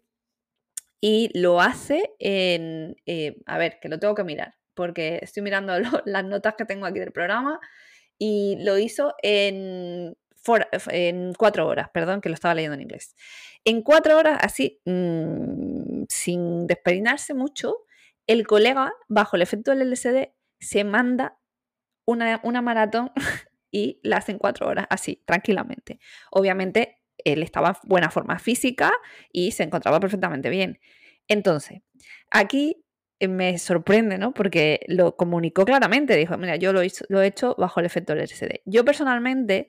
y 1.00 1.30
lo 1.38 1.60
hace 1.60 2.14
en. 2.18 2.96
Eh, 3.06 3.36
a 3.46 3.58
ver, 3.58 3.80
que 3.80 3.88
lo 3.88 3.98
tengo 3.98 4.14
que 4.14 4.24
mirar, 4.24 4.54
porque 4.74 5.18
estoy 5.22 5.42
mirando 5.42 5.72
las 6.04 6.24
notas 6.24 6.54
que 6.56 6.66
tengo 6.66 6.86
aquí 6.86 6.98
del 6.98 7.12
programa 7.12 7.60
y 8.18 8.58
lo 8.60 8.78
hizo 8.78 9.14
en, 9.22 10.14
en 10.88 11.32
cuatro 11.34 11.66
horas, 11.66 11.88
perdón, 11.92 12.20
que 12.20 12.28
lo 12.28 12.34
estaba 12.34 12.54
leyendo 12.54 12.74
en 12.74 12.82
inglés. 12.82 13.16
En 13.64 13.82
cuatro 13.82 14.18
horas, 14.18 14.38
así, 14.42 14.80
mm, 14.84 16.04
sin 16.08 16.66
despeinarse 16.66 17.32
mucho, 17.32 17.76
el 18.26 18.46
colega, 18.46 18.92
bajo 19.08 19.36
el 19.36 19.42
efecto 19.42 19.70
del 19.70 19.90
LSD, 19.90 20.32
se 20.60 20.84
manda 20.84 21.38
una, 22.06 22.40
una 22.44 22.60
maratón 22.60 23.10
y 23.70 24.00
la 24.02 24.18
hace 24.18 24.32
en 24.32 24.38
cuatro 24.38 24.68
horas, 24.68 24.86
así, 24.90 25.22
tranquilamente. 25.24 26.00
Obviamente, 26.30 27.00
él 27.24 27.42
estaba 27.42 27.68
en 27.70 27.88
buena 27.88 28.10
forma 28.10 28.38
física 28.38 28.92
y 29.32 29.52
se 29.52 29.62
encontraba 29.62 30.00
perfectamente 30.00 30.48
bien. 30.48 30.80
Entonces, 31.28 31.82
aquí 32.30 32.84
eh, 33.20 33.28
me 33.28 33.58
sorprende, 33.58 34.18
¿no? 34.18 34.32
Porque 34.32 34.80
lo 34.88 35.16
comunicó 35.16 35.64
claramente, 35.64 36.16
dijo, 36.16 36.36
mira, 36.38 36.56
yo 36.56 36.72
lo, 36.72 36.80
he 36.82 37.26
hecho 37.26 37.54
bajo 37.58 37.80
el 37.80 37.86
efecto 37.86 38.14
del 38.14 38.24
LSD. 38.24 38.62
Yo 38.64 38.84
personalmente, 38.84 39.68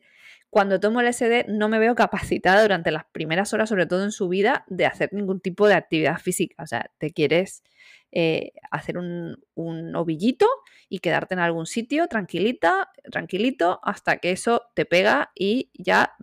cuando 0.50 0.79
tomo 0.79 1.01
el 1.01 1.08
LSD, 1.08 1.48
no 1.48 1.70
me 1.70 1.79
veo 1.79 1.93
capacitada 1.96 2.62
durante 2.62 2.91
las 2.91 3.05
primeras 3.12 3.53
horas, 3.53 3.70
sobre 3.70 3.86
todo 3.86 4.03
en 4.03 4.12
su 4.12 4.27
vida, 4.29 4.65
de 4.67 4.86
hacer 4.86 5.10
ningún 5.13 5.41
tipo 5.41 5.67
de 5.67 5.75
actividad 5.75 6.17
física. 6.17 6.63
O 6.63 6.67
sea, 6.67 6.91
te 6.98 7.12
quieres 7.12 7.63
eh, 8.11 8.53
hacer 8.71 8.97
un, 8.97 9.43
un, 9.55 9.95
ovillito 9.95 10.47
y 10.89 10.99
quedarte 10.99 11.33
en 11.33 11.39
algún 11.39 11.65
sitio 11.65 12.07
tranquilita, 12.07 12.91
tranquilito, 13.11 13.79
hasta 13.83 14.17
que 14.17 14.31
eso 14.31 14.63
te 14.73 14.85
pega 14.85 15.31
y 15.35 15.71
ya 15.73 16.15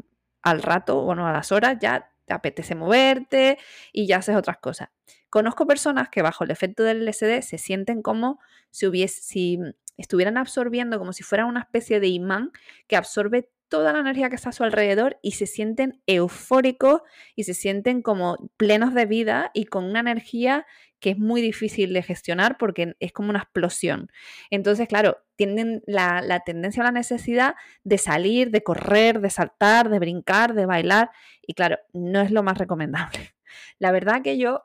al 0.42 0.62
rato, 0.62 1.02
bueno, 1.02 1.26
a 1.26 1.32
las 1.32 1.52
horas 1.52 1.78
ya 1.80 2.10
te 2.26 2.34
apetece 2.34 2.74
moverte 2.74 3.58
y 3.92 4.06
ya 4.06 4.18
haces 4.18 4.36
otras 4.36 4.58
cosas. 4.58 4.90
Conozco 5.30 5.66
personas 5.66 6.08
que 6.08 6.22
bajo 6.22 6.44
el 6.44 6.50
efecto 6.50 6.82
del 6.84 7.04
LSD 7.06 7.42
se 7.42 7.58
sienten 7.58 8.02
como 8.02 8.38
si, 8.70 8.86
hubiese, 8.86 9.20
si 9.22 9.58
estuvieran 9.96 10.36
absorbiendo, 10.36 10.98
como 10.98 11.12
si 11.12 11.22
fuera 11.22 11.46
una 11.46 11.60
especie 11.60 12.00
de 12.00 12.08
imán 12.08 12.52
que 12.86 12.96
absorbe 12.96 13.50
toda 13.68 13.92
la 13.92 14.00
energía 14.00 14.30
que 14.30 14.36
está 14.36 14.50
a 14.50 14.52
su 14.52 14.64
alrededor 14.64 15.18
y 15.22 15.32
se 15.32 15.46
sienten 15.46 16.02
eufóricos 16.06 17.02
y 17.36 17.44
se 17.44 17.54
sienten 17.54 18.02
como 18.02 18.50
plenos 18.56 18.94
de 18.94 19.06
vida 19.06 19.50
y 19.54 19.66
con 19.66 19.84
una 19.84 20.00
energía 20.00 20.66
que 21.00 21.10
es 21.10 21.18
muy 21.18 21.40
difícil 21.40 21.92
de 21.92 22.02
gestionar 22.02 22.58
porque 22.58 22.96
es 22.98 23.12
como 23.12 23.30
una 23.30 23.40
explosión. 23.40 24.10
Entonces, 24.50 24.88
claro, 24.88 25.18
tienen 25.36 25.82
la, 25.86 26.42
tendencia 26.44 26.82
o 26.82 26.84
la 26.84 26.92
necesidad 26.92 27.54
de 27.84 27.98
salir, 27.98 28.50
de 28.50 28.62
correr, 28.62 29.20
de 29.20 29.30
saltar, 29.30 29.90
de 29.90 29.98
brincar, 29.98 30.54
de 30.54 30.66
bailar 30.66 31.10
y 31.42 31.54
claro, 31.54 31.78
no 31.92 32.20
es 32.20 32.30
lo 32.30 32.42
más 32.42 32.58
recomendable. 32.58 33.34
La 33.78 33.92
verdad 33.92 34.22
que 34.22 34.38
yo 34.38 34.64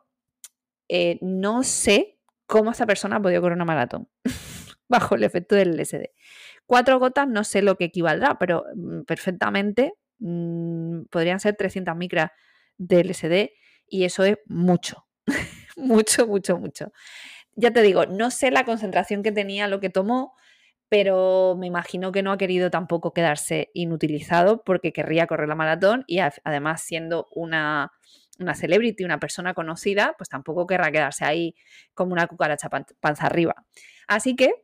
eh, 0.89 1.19
no 1.21 1.63
sé 1.63 2.19
cómo 2.47 2.71
esa 2.71 2.85
persona 2.85 3.17
ha 3.17 3.21
podido 3.21 3.41
correr 3.41 3.55
una 3.55 3.65
maratón 3.65 4.09
bajo 4.89 5.15
el 5.15 5.23
efecto 5.23 5.55
del 5.55 5.77
LSD. 5.77 6.09
Cuatro 6.73 6.97
gotas 6.97 7.27
no 7.27 7.43
sé 7.43 7.61
lo 7.61 7.77
que 7.77 7.85
equivaldrá, 7.85 8.39
pero 8.39 8.65
mm, 8.75 9.03
perfectamente 9.03 9.93
mm, 10.17 11.03
podrían 11.11 11.39
ser 11.39 11.55
300 11.55 11.95
micras 11.95 12.31
de 12.79 13.01
LSD 13.01 13.51
y 13.85 14.05
eso 14.05 14.23
es 14.23 14.37
mucho, 14.47 15.05
mucho, 15.77 16.25
mucho, 16.25 16.57
mucho. 16.57 16.91
Ya 17.55 17.69
te 17.69 17.83
digo, 17.83 18.07
no 18.07 18.31
sé 18.31 18.49
la 18.49 18.65
concentración 18.65 19.21
que 19.21 19.31
tenía 19.31 19.67
lo 19.67 19.79
que 19.79 19.91
tomó, 19.91 20.33
pero 20.89 21.55
me 21.59 21.67
imagino 21.67 22.11
que 22.11 22.23
no 22.23 22.31
ha 22.31 22.39
querido 22.39 22.71
tampoco 22.71 23.13
quedarse 23.13 23.69
inutilizado 23.75 24.63
porque 24.63 24.93
querría 24.93 25.27
correr 25.27 25.49
la 25.49 25.55
maratón 25.55 26.05
y 26.07 26.21
además 26.43 26.81
siendo 26.81 27.27
una 27.35 27.91
una 28.39 28.55
celebrity, 28.55 29.03
una 29.03 29.19
persona 29.19 29.53
conocida, 29.53 30.15
pues 30.17 30.27
tampoco 30.27 30.65
querrá 30.65 30.91
quedarse 30.91 31.23
ahí 31.23 31.53
como 31.93 32.13
una 32.13 32.25
cucaracha 32.25 32.67
panza 32.99 33.27
arriba. 33.27 33.63
Así 34.07 34.35
que 34.35 34.55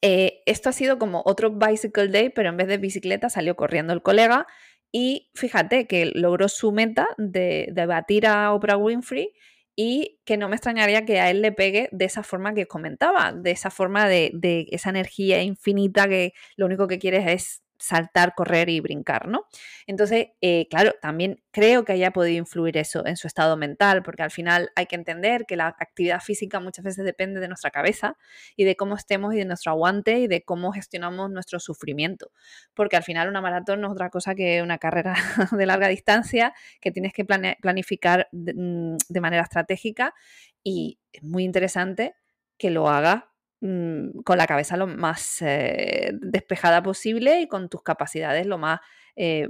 eh, 0.00 0.42
esto 0.46 0.68
ha 0.68 0.72
sido 0.72 0.98
como 0.98 1.22
otro 1.24 1.50
Bicycle 1.50 2.08
Day, 2.08 2.30
pero 2.30 2.48
en 2.48 2.56
vez 2.56 2.68
de 2.68 2.78
bicicleta 2.78 3.28
salió 3.28 3.56
corriendo 3.56 3.92
el 3.92 4.02
colega 4.02 4.46
y 4.92 5.30
fíjate 5.34 5.86
que 5.86 6.06
logró 6.14 6.48
su 6.48 6.72
meta 6.72 7.08
de, 7.18 7.72
batir 7.86 8.26
a 8.26 8.52
Oprah 8.52 8.76
Winfrey 8.76 9.32
y 9.74 10.20
que 10.24 10.36
no 10.36 10.48
me 10.48 10.56
extrañaría 10.56 11.04
que 11.06 11.20
a 11.20 11.30
él 11.30 11.42
le 11.42 11.52
pegue 11.52 11.88
de 11.92 12.04
esa 12.04 12.22
forma 12.22 12.54
que 12.54 12.66
comentaba, 12.66 13.32
de 13.32 13.50
esa 13.52 13.70
forma 13.70 14.06
de, 14.06 14.30
de 14.34 14.66
esa 14.70 14.90
energía 14.90 15.42
infinita 15.42 16.08
que 16.08 16.34
lo 16.56 16.66
único 16.66 16.88
que 16.88 16.98
quieres 16.98 17.26
es 17.26 17.61
saltar, 17.82 18.34
correr 18.36 18.68
y 18.68 18.78
brincar, 18.78 19.26
¿no? 19.26 19.46
Entonces, 19.88 20.28
eh, 20.40 20.68
claro, 20.70 20.92
también 21.02 21.42
creo 21.50 21.84
que 21.84 21.92
haya 21.92 22.12
podido 22.12 22.38
influir 22.38 22.76
eso 22.76 23.04
en 23.04 23.16
su 23.16 23.26
estado 23.26 23.56
mental, 23.56 24.04
porque 24.04 24.22
al 24.22 24.30
final 24.30 24.70
hay 24.76 24.86
que 24.86 24.94
entender 24.94 25.46
que 25.46 25.56
la 25.56 25.66
actividad 25.66 26.20
física 26.20 26.60
muchas 26.60 26.84
veces 26.84 27.04
depende 27.04 27.40
de 27.40 27.48
nuestra 27.48 27.72
cabeza 27.72 28.16
y 28.54 28.64
de 28.64 28.76
cómo 28.76 28.94
estemos 28.94 29.34
y 29.34 29.38
de 29.38 29.46
nuestro 29.46 29.72
aguante 29.72 30.20
y 30.20 30.28
de 30.28 30.42
cómo 30.42 30.70
gestionamos 30.70 31.28
nuestro 31.30 31.58
sufrimiento, 31.58 32.30
porque 32.72 32.96
al 32.96 33.02
final 33.02 33.28
una 33.28 33.40
maratón 33.40 33.80
no 33.80 33.88
es 33.88 33.92
otra 33.94 34.10
cosa 34.10 34.36
que 34.36 34.62
una 34.62 34.78
carrera 34.78 35.14
de 35.50 35.66
larga 35.66 35.88
distancia 35.88 36.54
que 36.80 36.92
tienes 36.92 37.12
que 37.12 37.24
planificar 37.24 38.28
mm, 38.30 38.96
de 39.08 39.20
manera 39.20 39.42
estratégica 39.42 40.14
y 40.62 41.00
es 41.12 41.24
muy 41.24 41.42
interesante 41.42 42.14
que 42.56 42.70
lo 42.70 42.88
hagas 42.88 43.24
Mm, 43.64 44.22
con 44.24 44.38
la 44.38 44.48
cabeza 44.48 44.76
lo 44.76 44.88
más 44.88 45.40
eh, 45.40 46.10
despejada 46.20 46.82
posible 46.82 47.40
y 47.40 47.46
con 47.46 47.68
tus 47.68 47.80
capacidades 47.84 48.44
lo 48.44 48.58
más 48.58 48.80
eh, 49.14 49.48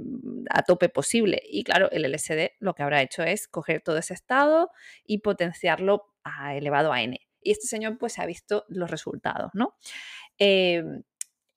a 0.51 0.61
tope 0.61 0.87
posible. 0.87 1.41
Y 1.43 1.63
claro, 1.63 1.89
el 1.89 2.05
LSD 2.05 2.51
lo 2.59 2.75
que 2.75 2.83
habrá 2.83 3.01
hecho 3.01 3.23
es 3.23 3.47
coger 3.47 3.81
todo 3.81 3.97
ese 3.97 4.13
estado 4.13 4.69
y 5.03 5.17
potenciarlo 5.19 6.13
a 6.23 6.55
elevado 6.55 6.93
a 6.93 7.01
N. 7.01 7.19
Y 7.41 7.51
este 7.51 7.65
señor 7.65 7.97
pues 7.97 8.19
ha 8.19 8.27
visto 8.27 8.65
los 8.67 8.91
resultados, 8.91 9.49
¿no? 9.55 9.77
Em, 10.37 11.01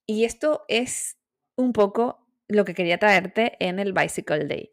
y 0.07 0.25
esto 0.25 0.65
es 0.69 1.19
un 1.57 1.75
poco 1.75 2.27
lo 2.49 2.65
que 2.65 2.73
quería 2.75 2.97
traerte 2.99 3.57
en 3.61 3.79
el 3.81 3.93
Bicycle 3.93 4.47
Day. 4.47 4.73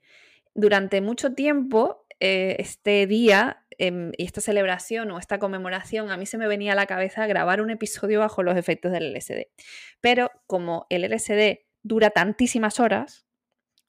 Durante 0.56 1.02
mucho 1.02 1.34
tiempo, 1.34 2.03
eh, 2.24 2.56
este 2.60 3.08
día 3.08 3.64
Em, 3.78 4.12
y 4.18 4.26
esta 4.26 4.42
celebración 4.42 5.12
o 5.12 5.20
esta 5.20 5.40
conmemoración, 5.40 6.12
a 6.12 6.18
mí 6.18 6.26
se 6.26 6.38
me 6.38 6.48
venía 6.48 6.74
a 6.74 6.76
la 6.76 6.86
cabeza 6.86 7.28
grabar 7.28 7.62
un 7.62 7.70
episodio 7.70 8.20
bajo 8.20 8.44
los 8.44 8.58
efectos 8.58 8.92
del 8.92 9.14
LSD. 9.14 9.48
Pero 10.02 10.32
como 10.48 10.86
el 10.90 11.04
LSD 11.04 11.66
dura 11.82 12.10
tantísimas 12.10 12.80
horas, 12.80 13.26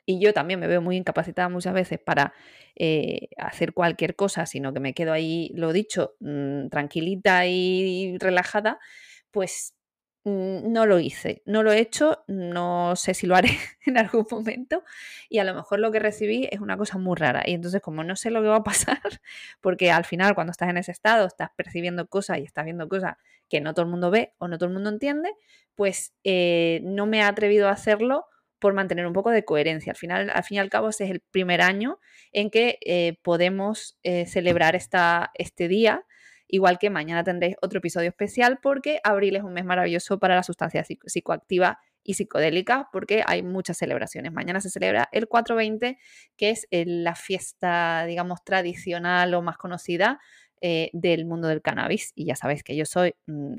y 0.06 0.20
yo 0.20 0.34
también 0.34 0.60
me 0.60 0.66
veo 0.66 0.82
muy 0.82 0.96
incapacitada 0.96 1.48
muchas 1.48 1.72
veces 1.72 1.98
para 1.98 2.34
eh, 2.76 3.28
hacer 3.38 3.72
cualquier 3.72 4.16
cosa, 4.16 4.44
sino 4.46 4.74
que 4.74 4.80
me 4.80 4.92
quedo 4.94 5.12
ahí, 5.12 5.50
lo 5.54 5.72
dicho, 5.72 6.14
mm, 6.20 6.68
tranquilita 6.68 7.46
y 7.46 8.18
relajada, 8.18 8.78
pues 9.30 9.74
no 10.24 10.86
lo 10.86 10.98
hice, 10.98 11.42
no 11.44 11.62
lo 11.62 11.70
he 11.70 11.78
hecho, 11.78 12.24
no 12.28 12.96
sé 12.96 13.12
si 13.12 13.26
lo 13.26 13.36
haré 13.36 13.50
en 13.86 13.98
algún 13.98 14.26
momento 14.30 14.82
y 15.28 15.38
a 15.38 15.44
lo 15.44 15.54
mejor 15.54 15.80
lo 15.80 15.92
que 15.92 15.98
recibí 15.98 16.48
es 16.50 16.60
una 16.60 16.78
cosa 16.78 16.96
muy 16.96 17.14
rara 17.16 17.42
y 17.44 17.52
entonces 17.52 17.82
como 17.82 18.04
no 18.04 18.16
sé 18.16 18.30
lo 18.30 18.40
que 18.40 18.48
va 18.48 18.56
a 18.56 18.64
pasar, 18.64 19.00
porque 19.60 19.90
al 19.90 20.04
final 20.04 20.34
cuando 20.34 20.50
estás 20.50 20.70
en 20.70 20.78
ese 20.78 20.92
estado 20.92 21.26
estás 21.26 21.50
percibiendo 21.56 22.08
cosas 22.08 22.38
y 22.38 22.42
estás 22.42 22.64
viendo 22.64 22.88
cosas 22.88 23.16
que 23.50 23.60
no 23.60 23.74
todo 23.74 23.84
el 23.84 23.90
mundo 23.90 24.10
ve 24.10 24.32
o 24.38 24.48
no 24.48 24.56
todo 24.56 24.68
el 24.68 24.74
mundo 24.74 24.88
entiende, 24.88 25.30
pues 25.74 26.14
eh, 26.24 26.80
no 26.84 27.06
me 27.06 27.18
he 27.18 27.22
atrevido 27.22 27.68
a 27.68 27.72
hacerlo 27.72 28.26
por 28.58 28.72
mantener 28.72 29.06
un 29.06 29.12
poco 29.12 29.30
de 29.30 29.44
coherencia. 29.44 29.92
Al 29.92 29.98
final, 29.98 30.30
al 30.32 30.42
fin 30.42 30.56
y 30.56 30.58
al 30.58 30.70
cabo, 30.70 30.88
ese 30.88 31.04
es 31.04 31.10
el 31.10 31.20
primer 31.20 31.60
año 31.60 31.98
en 32.32 32.48
que 32.48 32.78
eh, 32.80 33.18
podemos 33.20 33.98
eh, 34.02 34.24
celebrar 34.24 34.74
esta, 34.74 35.32
este 35.34 35.68
día 35.68 36.06
Igual 36.48 36.78
que 36.78 36.90
mañana 36.90 37.24
tendréis 37.24 37.56
otro 37.62 37.78
episodio 37.78 38.08
especial 38.08 38.58
porque 38.62 39.00
abril 39.02 39.36
es 39.36 39.42
un 39.42 39.52
mes 39.52 39.64
maravilloso 39.64 40.18
para 40.18 40.34
las 40.34 40.46
sustancias 40.46 40.86
psicoactivas 41.06 41.76
y 42.02 42.14
psicodélicas 42.14 42.84
porque 42.92 43.24
hay 43.26 43.42
muchas 43.42 43.78
celebraciones. 43.78 44.32
Mañana 44.32 44.60
se 44.60 44.70
celebra 44.70 45.08
el 45.10 45.26
420, 45.26 45.98
que 46.36 46.50
es 46.50 46.66
eh, 46.70 46.84
la 46.86 47.14
fiesta, 47.14 48.04
digamos, 48.06 48.44
tradicional 48.44 49.34
o 49.34 49.42
más 49.42 49.56
conocida 49.56 50.20
eh, 50.66 50.88
del 50.94 51.26
mundo 51.26 51.48
del 51.48 51.60
cannabis. 51.60 52.12
Y 52.14 52.26
ya 52.26 52.36
sabéis 52.36 52.62
que 52.62 52.74
yo 52.76 52.86
soy 52.86 53.14
mm, 53.26 53.56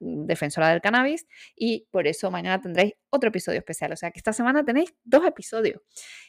defensora 0.00 0.68
del 0.68 0.80
cannabis 0.80 1.26
y 1.56 1.86
por 1.90 2.06
eso 2.06 2.30
mañana 2.30 2.60
tendréis 2.60 2.94
otro 3.10 3.28
episodio 3.28 3.58
especial. 3.58 3.92
O 3.92 3.96
sea 3.96 4.10
que 4.10 4.18
esta 4.18 4.32
semana 4.32 4.64
tenéis 4.64 4.94
dos 5.04 5.24
episodios, 5.24 5.80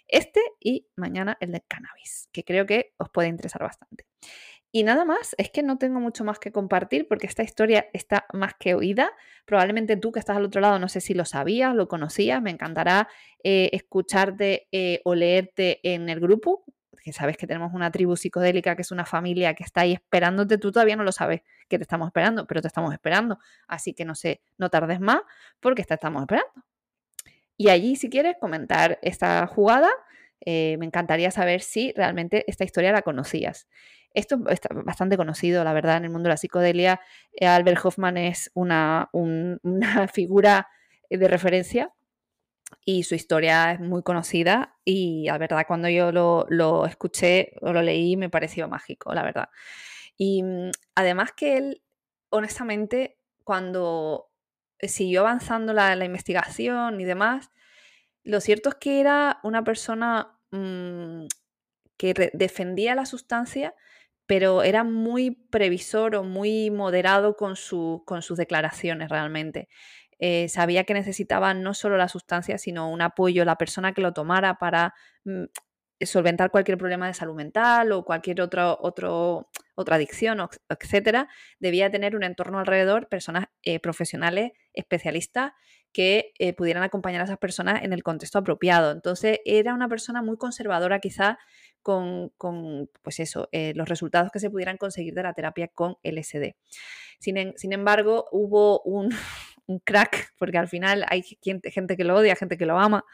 este 0.08 0.42
y 0.60 0.88
mañana 0.96 1.38
el 1.42 1.52
del 1.52 1.64
cannabis, 1.68 2.30
que 2.32 2.44
creo 2.44 2.66
que 2.66 2.94
os 2.98 3.10
puede 3.10 3.28
interesar 3.28 3.62
bastante. 3.62 4.06
Y 4.72 4.84
nada 4.84 5.04
más, 5.04 5.36
es 5.40 5.50
que 5.50 5.64
no 5.64 5.78
tengo 5.78 6.00
mucho 6.00 6.24
más 6.24 6.38
que 6.38 6.52
compartir 6.52 7.08
porque 7.08 7.26
esta 7.26 7.42
historia 7.42 7.88
está 7.92 8.26
más 8.34 8.54
que 8.54 8.76
oída. 8.76 9.12
Probablemente 9.46 9.98
tú 9.98 10.12
que 10.12 10.20
estás 10.20 10.38
al 10.38 10.46
otro 10.46 10.62
lado, 10.62 10.78
no 10.78 10.88
sé 10.88 11.02
si 11.02 11.16
lo 11.16 11.26
sabías, 11.26 11.74
lo 11.74 11.88
conocías, 11.88 12.42
me 12.42 12.52
encantará 12.52 13.08
eh, 13.44 13.70
escucharte 13.74 14.68
eh, 14.72 15.02
o 15.06 15.16
leerte 15.16 15.80
en 15.84 16.08
el 16.10 16.20
grupo. 16.20 16.66
que 17.04 17.14
sabes 17.14 17.38
que 17.38 17.48
tenemos 17.48 17.74
una 17.74 17.90
tribu 17.92 18.16
psicodélica, 18.16 18.76
que 18.76 18.84
es 18.84 18.92
una 18.92 19.06
familia 19.06 19.56
que 19.56 19.64
está 19.64 19.82
ahí 19.82 19.94
esperándote, 19.94 20.60
tú 20.60 20.72
todavía 20.72 20.96
no 20.96 21.04
lo 21.04 21.12
sabes 21.12 21.42
que 21.68 21.80
te 21.80 21.84
estamos 21.84 22.08
esperando, 22.08 22.46
pero 22.46 22.62
te 22.62 22.68
estamos 22.68 22.94
esperando. 22.94 23.40
Así 23.68 23.94
que 23.94 24.06
no 24.06 24.14
sé, 24.14 24.42
no 24.58 24.70
tardes 24.70 25.00
más 25.00 25.22
porque 25.60 25.84
te 25.84 25.96
estamos 25.96 26.22
esperando. 26.22 26.52
Y 27.58 27.70
allí, 27.70 27.96
si 27.96 28.10
quieres 28.10 28.36
comentar 28.40 29.00
esta 29.02 29.48
jugada, 29.48 29.90
eh, 30.46 30.78
me 30.78 30.86
encantaría 30.86 31.32
saber 31.32 31.62
si 31.62 31.94
realmente 31.94 32.46
esta 32.48 32.64
historia 32.64 32.92
la 32.92 33.02
conocías. 33.02 33.68
Esto 34.14 34.40
es 34.50 34.60
bastante 34.86 35.18
conocido, 35.18 35.64
la 35.64 35.74
verdad, 35.74 35.98
en 35.98 36.06
el 36.06 36.10
mundo 36.10 36.28
de 36.28 36.34
la 36.34 36.38
psicodelia. 36.38 37.00
Eh, 37.34 37.46
Albert 37.46 37.86
Hoffman 37.86 38.18
es 38.18 38.52
una, 38.54 39.10
una 39.14 40.08
figura 40.08 40.68
de 41.10 41.28
referencia 41.28 41.94
y 42.86 43.04
su 43.04 43.16
historia 43.16 43.72
es 43.72 43.80
muy 43.80 44.04
conocida 44.04 44.78
y 44.86 45.26
la 45.26 45.38
verdad 45.38 45.66
cuando 45.68 45.90
yo 45.90 46.12
lo, 46.12 46.86
escuché 46.86 47.54
o 47.62 47.74
lo 47.74 47.82
leí 47.82 48.16
me 48.18 48.30
pareció 48.30 48.68
mágico, 48.68 49.14
la 49.14 49.24
verdad. 49.24 49.50
Y 50.18 50.44
mm, 50.44 50.72
además 50.96 51.32
que 51.34 51.58
él, 51.58 51.82
honestamente, 52.30 53.18
cuando 53.44 54.30
siguió 54.82 55.22
avanzando 55.22 55.74
la, 55.74 56.04
investigación 56.04 57.02
y 57.02 57.06
demás, 57.06 57.52
lo 58.24 58.42
cierto 58.42 58.70
es 58.70 58.76
que 58.76 59.00
era 59.00 59.40
una 59.44 59.64
persona 59.64 60.40
mm, 60.52 61.26
que 61.98 62.32
defendía 62.34 62.96
la 62.96 63.06
sustancia, 63.06 63.76
pero 64.26 64.64
era 64.64 64.84
muy 64.84 65.32
previsor 65.32 66.16
o 66.16 66.24
muy 66.24 66.72
moderado 66.72 67.36
con, 67.36 67.56
con 68.06 68.22
sus 68.22 68.38
declaraciones 68.38 69.10
realmente. 69.10 69.68
Eh, 70.20 70.50
sabía 70.50 70.84
que 70.84 70.94
necesitaba 70.94 71.54
no 71.54 71.74
solo 71.74 71.98
la 71.98 72.10
sustancia, 72.10 72.58
sino 72.58 72.90
un 72.90 73.02
apoyo, 73.02 73.46
la 73.46 73.58
persona 73.58 73.94
que 73.94 74.02
lo 74.02 74.14
tomara 74.14 74.56
para 74.60 74.94
mm, 75.24 75.46
solventar 76.02 76.52
cualquier 76.52 76.78
problema 76.78 77.08
de 77.08 77.14
salud 77.14 77.36
mental 77.36 77.92
o 77.92 78.04
cualquier 78.04 78.42
otro, 78.42 78.78
otro, 78.82 79.50
otra 79.76 79.96
adicción, 79.96 80.40
etcétera, 80.70 81.28
debía 81.60 81.90
tener 81.90 82.16
un 82.16 82.24
entorno 82.24 82.60
alrededor, 82.60 83.08
personas 83.08 83.46
eh, 83.64 83.80
profesionales, 83.80 84.52
especialistas, 84.74 85.54
que 85.92 86.34
eh, 86.38 86.54
pudieran 86.54 86.84
acompañar 86.84 87.22
a 87.22 87.24
esas 87.24 87.40
personas 87.40 87.84
en 87.84 87.94
el 87.94 88.04
contexto 88.04 88.38
apropiado. 88.38 88.92
Entonces, 88.92 89.40
era 89.46 89.74
una 89.74 89.90
persona 89.90 90.22
muy 90.22 90.38
conservadora, 90.38 91.00
quizá 91.00 91.40
con, 91.82 92.32
pues 93.02 93.20
eso, 93.20 93.50
los 93.52 93.90
resultados 93.90 94.32
que 94.32 94.40
se 94.40 94.52
pudieran 94.52 94.78
conseguir 94.78 95.16
de 95.16 95.24
la 95.24 95.34
terapia 95.34 95.70
con 95.70 95.98
LSD. 96.04 96.54
Sin, 97.20 97.74
embargo, 97.74 98.28
hubo 98.32 98.82
un, 98.82 99.10
un 99.68 99.80
crack, 99.80 100.34
porque 100.38 100.58
al 100.58 100.68
final 100.68 101.06
hay 101.10 101.24
gente 101.42 101.98
que 101.98 102.04
lo 102.04 102.16
odia, 102.16 102.36
gente 102.36 102.58
que 102.58 102.66
lo 102.66 102.80
ama. 102.80 103.06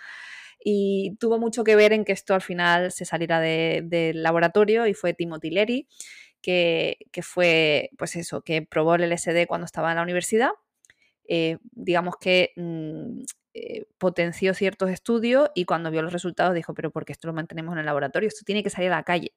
Y 0.67 1.15
tuvo 1.19 1.37
mucho 1.37 1.63
que 1.63 1.75
ver 1.75 1.93
en 1.93 2.03
que 2.03 2.11
esto 2.11 2.33
al 2.33 2.41
final 2.41 2.91
se 2.91 3.05
saliera 3.05 3.39
del 3.39 4.23
laboratorio 4.23 4.87
y 4.87 4.95
fue 4.95 5.13
Timothy 5.13 5.51
Leary, 5.51 5.87
que, 6.41 6.97
fue, 7.21 7.91
pues 7.99 8.15
eso, 8.15 8.41
que 8.41 8.63
probó 8.63 8.95
el 8.95 9.03
LSD 9.03 9.45
cuando 9.47 9.65
estaba 9.65 9.91
en 9.91 9.97
la 9.97 10.01
universidad. 10.01 10.49
Eh, 11.27 11.59
digamos 11.71 12.15
que 12.19 12.53
mm, 12.55 13.21
eh, 13.53 13.85
potenció 13.99 14.55
ciertos 14.55 14.89
estudios 14.89 15.51
y 15.53 15.65
cuando 15.65 15.91
vio 15.91 16.01
los 16.01 16.11
resultados 16.11 16.55
dijo, 16.55 16.73
pero 16.73 16.89
¿por 16.89 17.05
qué 17.05 17.11
esto 17.11 17.27
lo 17.27 17.33
mantenemos 17.33 17.73
en 17.73 17.79
el 17.79 17.85
laboratorio? 17.85 18.27
Esto 18.27 18.43
tiene 18.43 18.63
que 18.63 18.71
salir 18.71 18.91
a 18.91 18.95
la 18.95 19.03
calle 19.03 19.35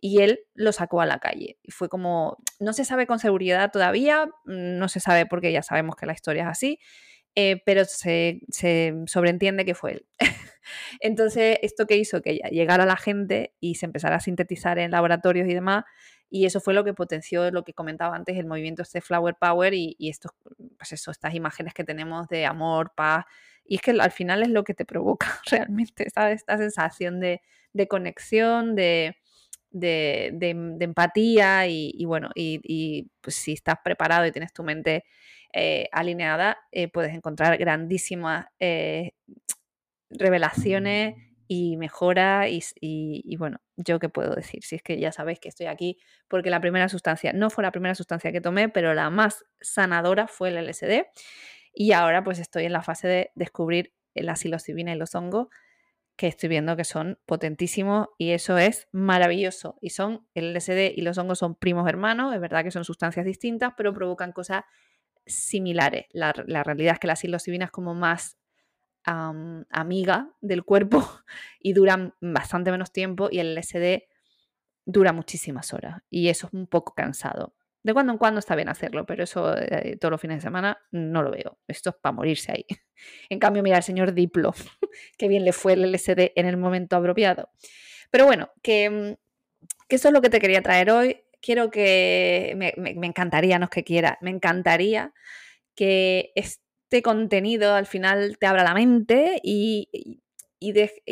y 0.00 0.22
él 0.22 0.40
lo 0.54 0.72
sacó 0.72 1.02
a 1.02 1.06
la 1.06 1.18
calle. 1.18 1.58
Y 1.62 1.72
fue 1.72 1.90
como, 1.90 2.38
no 2.58 2.72
se 2.72 2.86
sabe 2.86 3.06
con 3.06 3.18
seguridad 3.18 3.70
todavía, 3.70 4.30
no 4.46 4.88
se 4.88 5.00
sabe 5.00 5.26
porque 5.26 5.52
ya 5.52 5.62
sabemos 5.62 5.94
que 5.96 6.06
la 6.06 6.14
historia 6.14 6.44
es 6.44 6.48
así, 6.48 6.78
eh, 7.34 7.62
pero 7.64 7.84
se, 7.84 8.40
sobreentiende 9.06 9.64
que 9.64 9.74
fue 9.74 9.92
él. 9.92 10.06
Entonces, 11.00 11.58
esto 11.62 11.86
que 11.86 11.96
hizo 11.96 12.22
que 12.22 12.40
llegara 12.50 12.86
la 12.86 12.96
gente 12.96 13.54
y 13.60 13.74
se 13.74 13.86
empezara 13.86 14.16
a 14.16 14.20
sintetizar 14.20 14.78
en 14.78 14.90
laboratorios 14.90 15.48
y 15.48 15.54
demás, 15.54 15.84
y 16.30 16.46
eso 16.46 16.60
fue 16.60 16.74
lo 16.74 16.84
que 16.84 16.94
potenció 16.94 17.50
lo 17.50 17.64
que 17.64 17.74
comentaba 17.74 18.16
antes, 18.16 18.36
el 18.36 18.46
movimiento 18.46 18.82
este 18.82 19.00
Flower 19.00 19.36
Power 19.38 19.74
y, 19.74 19.94
y 19.98 20.10
estos, 20.10 20.32
pues 20.76 20.92
eso, 20.92 21.10
estas 21.10 21.34
imágenes 21.34 21.74
que 21.74 21.84
tenemos 21.84 22.28
de 22.28 22.46
amor, 22.46 22.92
paz, 22.96 23.24
y 23.64 23.76
es 23.76 23.82
que 23.82 23.92
al 23.92 24.10
final 24.10 24.42
es 24.42 24.50
lo 24.50 24.64
que 24.64 24.74
te 24.74 24.84
provoca 24.84 25.40
realmente, 25.50 26.08
¿sabes? 26.10 26.36
Esta 26.40 26.58
sensación 26.58 27.20
de, 27.20 27.42
de 27.72 27.88
conexión, 27.88 28.74
de, 28.74 29.16
de, 29.74 30.76
empatía 30.80 31.66
y, 31.66 32.04
bueno, 32.06 32.30
y, 32.34 33.10
pues 33.20 33.36
si 33.36 33.52
estás 33.52 33.76
preparado 33.84 34.26
y 34.26 34.32
tienes 34.32 34.52
tu 34.52 34.62
mente 34.62 35.04
eh, 35.52 35.88
alineada, 35.92 36.58
eh, 36.72 36.88
puedes 36.88 37.12
encontrar 37.12 37.58
grandísimas 37.58 38.46
eh, 38.58 39.12
revelaciones 40.10 41.16
y 41.48 41.76
mejora 41.76 42.48
y, 42.48 43.36
bueno, 43.36 43.58
yo 43.76 43.98
qué 43.98 44.08
puedo 44.08 44.34
decir, 44.34 44.62
si 44.64 44.76
es 44.76 44.82
que 44.82 44.98
ya 44.98 45.12
sabéis 45.12 45.40
que 45.40 45.48
estoy 45.48 45.66
aquí 45.66 45.98
porque 46.28 46.50
la 46.50 46.60
primera 46.60 46.88
sustancia, 46.88 47.32
no 47.32 47.50
fue 47.50 47.62
la 47.62 47.72
primera 47.72 47.94
sustancia 47.94 48.32
que 48.32 48.40
tomé, 48.40 48.68
pero 48.68 48.94
la 48.94 49.10
más 49.10 49.44
sanadora 49.60 50.28
fue 50.28 50.48
el 50.50 50.56
LSD 50.56 51.06
y 51.74 51.92
ahora 51.92 52.22
pues 52.22 52.38
estoy 52.38 52.64
en 52.64 52.72
la 52.72 52.82
fase 52.82 53.08
de 53.08 53.30
descubrir 53.34 53.92
la 54.14 54.36
psilocibina 54.36 54.92
y 54.94 54.96
los 54.96 55.14
hongos 55.16 55.48
que 56.16 56.28
estoy 56.28 56.48
viendo 56.48 56.76
que 56.76 56.84
son 56.84 57.18
potentísimos 57.26 58.08
y 58.18 58.30
eso 58.30 58.56
es 58.58 58.88
maravilloso. 58.92 59.78
Y 59.80 59.90
son, 59.90 60.26
el 60.34 60.54
LSD 60.54 60.92
y 60.96 61.02
los 61.02 61.18
hongos 61.18 61.40
son 61.40 61.56
primos 61.56 61.88
hermanos, 61.88 62.34
es 62.34 62.40
verdad 62.40 62.62
que 62.62 62.70
son 62.70 62.84
sustancias 62.84 63.26
distintas, 63.26 63.72
pero 63.76 63.92
provocan 63.92 64.32
cosas 64.32 64.62
similares. 65.26 66.06
La, 66.12 66.32
realidad 66.32 66.94
es 66.94 67.00
que 67.00 67.06
la 67.06 67.16
psilocibina 67.16 67.66
es 67.66 67.70
como 67.70 67.94
más 67.94 68.38
amiga 69.06 70.30
del 70.40 70.64
cuerpo 70.64 71.06
y 71.60 71.74
duran 71.74 72.14
bastante 72.20 72.70
menos 72.70 72.90
tiempo 72.90 73.28
y 73.30 73.38
el 73.38 73.54
LSD 73.54 74.04
dura 74.86 75.12
muchísimas 75.12 75.74
horas 75.74 76.00
y 76.08 76.28
eso 76.28 76.46
es 76.46 76.52
un 76.54 76.66
poco 76.66 76.94
cansado. 76.94 77.54
De 77.84 77.92
cuando 77.92 78.12
en 78.14 78.18
cuando 78.18 78.38
está 78.38 78.56
bien 78.56 78.70
hacerlo, 78.70 79.04
pero 79.04 79.24
eso 79.24 79.54
eh, 79.58 79.98
todos 80.00 80.12
los 80.12 80.20
fines 80.20 80.38
de 80.38 80.40
semana 80.40 80.78
no 80.90 81.22
lo 81.22 81.30
veo. 81.30 81.58
Esto 81.68 81.90
es 81.90 81.96
para 82.00 82.14
morirse 82.14 82.52
ahí. 82.52 82.66
En 83.28 83.38
cambio, 83.38 83.62
mira 83.62 83.76
al 83.76 83.82
señor 83.82 84.14
Diplo, 84.14 84.54
que 85.18 85.28
bien 85.28 85.44
le 85.44 85.52
fue 85.52 85.74
el 85.74 85.92
LSD 85.92 86.32
en 86.36 86.46
el 86.46 86.56
momento 86.56 86.96
apropiado. 86.96 87.50
Pero 88.10 88.24
bueno, 88.24 88.50
que, 88.62 88.88
mm, 88.88 89.14
eso 89.90 90.08
es 90.08 90.14
lo 90.14 90.22
que 90.22 90.30
te 90.30 90.40
quería 90.40 90.62
traer 90.62 90.90
hoy. 90.90 91.20
Quiero 91.42 91.70
que, 91.70 92.54
me, 92.56 93.06
encantaría, 93.06 93.58
no 93.58 93.64
es 93.64 93.70
que 93.70 93.84
quiera, 93.84 94.16
me 94.22 94.30
encantaría 94.30 95.12
que 95.74 96.32
este 96.36 97.02
contenido 97.02 97.74
al 97.74 97.86
final 97.86 98.38
te 98.38 98.46
abra 98.46 98.64
la 98.64 98.72
mente 98.72 99.40
y 99.42 99.90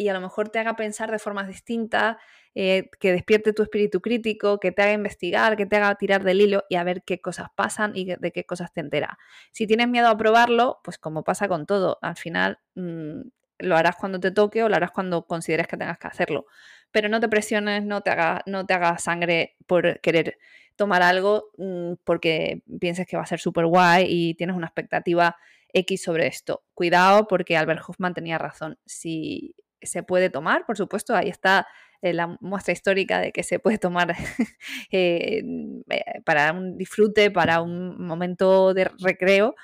a 0.09 0.13
lo 0.15 0.21
mejor 0.23 0.49
te 0.49 0.61
haga 0.61 0.77
pensar 0.77 1.11
de 1.11 1.19
formas 1.19 1.49
distintas 1.49 2.17
eh, 2.55 2.91
que 3.01 3.13
despierte 3.13 3.53
tu 3.53 3.63
espíritu 3.63 4.01
crítico, 4.01 4.61
que 4.61 4.73
te 4.73 4.83
haga 4.83 4.93
investigar, 4.93 5.57
que 5.57 5.67
te 5.67 5.77
haga 5.77 5.95
tirar 5.95 6.23
del 6.23 6.41
hilo 6.41 6.65
y 6.69 6.77
a 6.77 6.85
ver 6.85 7.03
qué 7.03 7.21
cosas 7.21 7.49
pasan 7.55 7.93
y 7.95 8.15
de 8.15 8.33
qué 8.33 8.45
cosas 8.45 8.73
te 8.73 8.81
entera. 8.81 9.19
Si 9.53 9.67
tienes 9.67 9.89
miedo 9.89 10.09
a 10.09 10.17
probarlo, 10.17 10.81
pues 10.85 10.99
como 10.99 11.25
pasa 11.25 11.49
con 11.49 11.67
todo, 11.67 11.99
al 12.03 12.17
final 12.17 12.59
mm, 12.75 13.21
lo 13.59 13.77
harás 13.77 13.97
cuando 13.97 14.21
te 14.21 14.31
toque 14.31 14.63
o 14.63 14.69
lo 14.69 14.77
harás 14.77 14.91
cuando 14.91 15.27
consideres 15.27 15.67
que 15.67 15.77
tengas 15.77 15.99
que 15.99 16.09
hacerlo. 16.09 16.47
Pero 16.91 17.09
no 17.09 17.21
te 17.21 17.29
presiones, 17.29 17.85
no 17.85 18.03
te 18.03 18.11
hagas 18.11 18.43
no 18.47 18.67
haga 18.69 18.99
sangre 18.99 19.57
por 19.67 20.01
querer 20.01 20.39
tomar 20.77 21.03
algo 21.03 21.51
mm, 21.57 21.95
porque 22.05 22.63
pienses 22.81 23.07
que 23.07 23.17
va 23.17 23.23
a 23.23 23.27
ser 23.27 23.41
súper 23.41 23.67
guay 23.67 24.07
y 24.09 24.35
tienes 24.35 24.57
una 24.57 24.67
expectativa 24.67 25.37
X 25.73 26.03
sobre 26.03 26.27
esto. 26.27 26.65
Cuidado 26.75 27.27
porque 27.29 27.57
Albert 27.57 27.83
Hoffman 27.87 28.15
tenía 28.15 28.39
razón. 28.39 28.79
Si 28.85 29.55
se 29.81 30.03
puede 30.03 30.31
tomar, 30.31 30.67
por 30.67 30.77
supuesto, 30.77 31.15
ahí 31.15 31.29
está 31.29 31.67
eh, 32.03 32.13
la 32.13 32.37
muestra 32.41 32.73
histórica 32.73 33.21
de 33.21 33.31
que 33.31 33.45
se 33.45 33.61
puede 33.61 33.79
tomar 33.79 34.17
eh, 34.91 35.45
eh, 35.89 36.21
para 36.25 36.53
un 36.53 36.77
disfrute, 36.77 37.31
para 37.31 37.61
un 37.61 38.05
momento 38.05 38.75
de 38.75 38.91
recreo, 38.99 39.55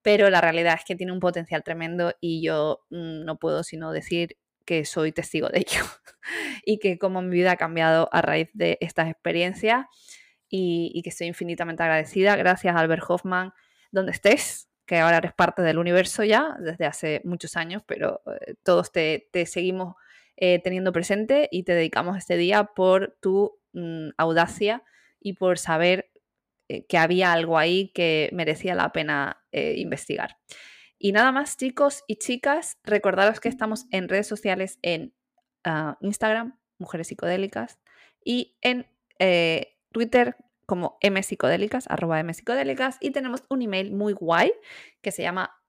pero 0.00 0.30
la 0.30 0.40
realidad 0.40 0.76
es 0.78 0.84
que 0.84 0.94
tiene 0.94 1.12
un 1.12 1.18
potencial 1.18 1.64
tremendo 1.64 2.14
y 2.20 2.40
yo 2.40 2.84
mm, 2.90 3.24
no 3.24 3.36
puedo 3.36 3.64
sino 3.64 3.90
decir 3.90 4.36
que 4.64 4.84
soy 4.84 5.10
testigo 5.10 5.48
de 5.48 5.58
ello 5.58 5.82
y 6.64 6.78
que 6.78 6.98
como 6.98 7.20
mi 7.20 7.30
vida 7.30 7.50
ha 7.52 7.56
cambiado 7.56 8.08
a 8.12 8.22
raíz 8.22 8.48
de 8.52 8.78
estas 8.80 9.10
experiencias 9.10 9.86
y, 10.48 10.92
y 10.94 11.02
que 11.02 11.10
estoy 11.10 11.26
infinitamente 11.26 11.82
agradecida. 11.82 12.36
Gracias 12.36 12.76
Albert 12.76 13.02
Hoffman, 13.08 13.52
donde 13.90 14.12
estés, 14.12 14.68
que 14.86 14.98
ahora 14.98 15.16
eres 15.16 15.32
parte 15.32 15.62
del 15.62 15.78
universo 15.78 16.22
ya 16.22 16.56
desde 16.60 16.86
hace 16.86 17.22
muchos 17.24 17.56
años, 17.56 17.82
pero 17.86 18.22
todos 18.62 18.92
te, 18.92 19.28
te 19.32 19.46
seguimos 19.46 19.96
eh, 20.40 20.60
teniendo 20.62 20.92
presente 20.92 21.48
y 21.50 21.64
te 21.64 21.74
dedicamos 21.74 22.16
este 22.16 22.36
día 22.36 22.62
por 22.62 23.18
tu 23.20 23.58
mm, 23.72 24.10
audacia 24.16 24.84
y 25.18 25.32
por 25.32 25.58
saber 25.58 26.12
eh, 26.68 26.86
que 26.86 26.96
había 26.96 27.32
algo 27.32 27.58
ahí 27.58 27.88
que 27.88 28.30
merecía 28.32 28.76
la 28.76 28.92
pena 28.92 29.42
eh, 29.50 29.74
investigar. 29.78 30.38
Y 30.96 31.10
nada 31.10 31.32
más, 31.32 31.56
chicos 31.56 32.04
y 32.06 32.18
chicas, 32.18 32.78
recordaros 32.84 33.40
que 33.40 33.48
estamos 33.48 33.86
en 33.90 34.08
redes 34.08 34.28
sociales 34.28 34.78
en 34.82 35.12
ah, 35.64 35.98
Instagram, 36.02 36.56
Mujeres 36.78 37.08
Psicodélicas, 37.08 37.80
y 38.24 38.56
en 38.60 38.86
Twitter 39.90 40.36
como 40.66 40.98
mpsicodélicas, 41.02 41.86
arroba 41.88 42.22
mpsicodélicas, 42.22 42.98
y 43.00 43.10
tenemos 43.10 43.42
un 43.48 43.62
email 43.62 43.92
muy 43.92 44.12
guay 44.12 44.52
que 45.02 45.10
se 45.10 45.22
llama, 45.22 45.60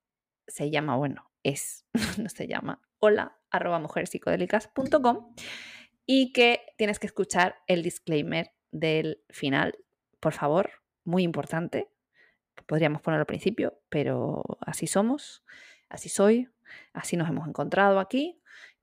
se 0.48 0.70
llama, 0.70 0.96
bueno, 0.96 1.29
es, 1.44 1.86
no 2.18 2.30
se 2.30 2.48
llama, 2.48 2.82
hola 3.00 3.36
arroba 3.52 3.80
mujerspsicodélicas.com 3.80 5.34
y 6.06 6.34
que 6.34 6.62
tienes 6.78 7.00
que 7.00 7.08
escuchar 7.08 7.56
el 7.68 7.84
disclaimer 7.84 8.52
del 8.72 9.24
final, 9.30 9.78
por 10.20 10.34
favor, 10.34 10.72
muy 11.04 11.24
importante. 11.24 11.90
Podríamos 12.66 13.02
ponerlo 13.02 13.22
al 13.22 13.28
principio, 13.28 13.80
pero 13.90 14.44
así 14.62 14.88
somos, 14.88 15.44
así 15.88 16.10
soy, 16.10 16.50
así 16.94 17.18
nos 17.18 17.30
hemos 17.30 17.48
encontrado 17.48 18.00
aquí. 18.00 18.42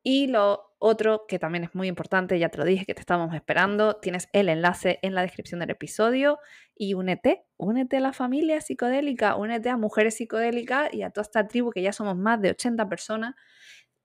Y 0.09 0.29
lo 0.29 0.73
otro 0.79 1.25
que 1.27 1.41
también 1.41 1.65
es 1.65 1.75
muy 1.75 1.89
importante, 1.89 2.39
ya 2.39 2.49
te 2.49 2.59
lo 2.59 2.65
dije 2.65 2.87
que 2.87 2.95
te 2.95 3.01
estábamos 3.01 3.35
esperando, 3.35 3.97
tienes 3.97 4.29
el 4.33 4.49
enlace 4.49 5.01
en 5.03 5.17
la 5.17 5.23
descripción 5.23 5.59
del 5.59 5.71
episodio 5.71 6.39
y 6.77 6.95
únete, 6.95 7.45
únete 7.57 7.97
a 7.97 8.01
la 8.01 8.13
familia 8.13 8.61
psicodélica, 8.61 9.35
únete 9.35 9.69
a 9.69 9.77
Mujeres 9.77 10.15
Psicodélicas 10.15 10.95
y 10.95 11.03
a 11.03 11.11
toda 11.11 11.23
esta 11.23 11.49
tribu 11.49 11.73
que 11.73 11.83
ya 11.83 11.93
somos 11.93 12.17
más 12.17 12.41
de 12.41 12.51
80 12.51 12.89
personas 12.89 13.35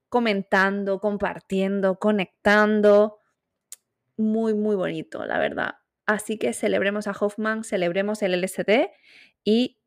comentando, 0.10 1.00
compartiendo, 1.00 2.00
conectando. 2.00 3.20
Muy, 4.18 4.56
muy 4.56 4.76
bonito, 4.76 5.24
la 5.28 5.38
verdad. 5.38 5.76
Así 6.08 6.40
que 6.40 6.54
celebremos 6.54 7.06
a 7.06 7.12
Hoffman, 7.12 7.64
celebremos 7.64 8.24
el 8.24 8.34
LSD 8.42 8.90
y, 9.44 9.78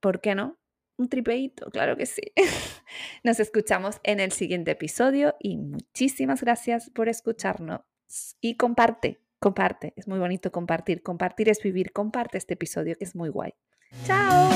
¿por 0.00 0.22
qué 0.22 0.34
no? 0.34 0.59
Un 1.00 1.08
tripeito, 1.08 1.70
claro 1.70 1.96
que 1.96 2.04
sí. 2.04 2.20
Nos 3.24 3.40
escuchamos 3.40 4.00
en 4.02 4.20
el 4.20 4.32
siguiente 4.32 4.72
episodio 4.72 5.34
y 5.40 5.56
muchísimas 5.56 6.42
gracias 6.42 6.90
por 6.90 7.08
escucharnos. 7.08 7.80
Y 8.42 8.58
comparte, 8.58 9.18
comparte. 9.38 9.94
Es 9.96 10.06
muy 10.08 10.18
bonito 10.18 10.52
compartir. 10.52 11.02
Compartir 11.02 11.48
es 11.48 11.62
vivir. 11.62 11.92
Comparte 11.92 12.36
este 12.36 12.52
episodio 12.52 12.98
que 12.98 13.04
es 13.04 13.16
muy 13.16 13.30
guay. 13.30 13.54
¡Chao! 14.04 14.50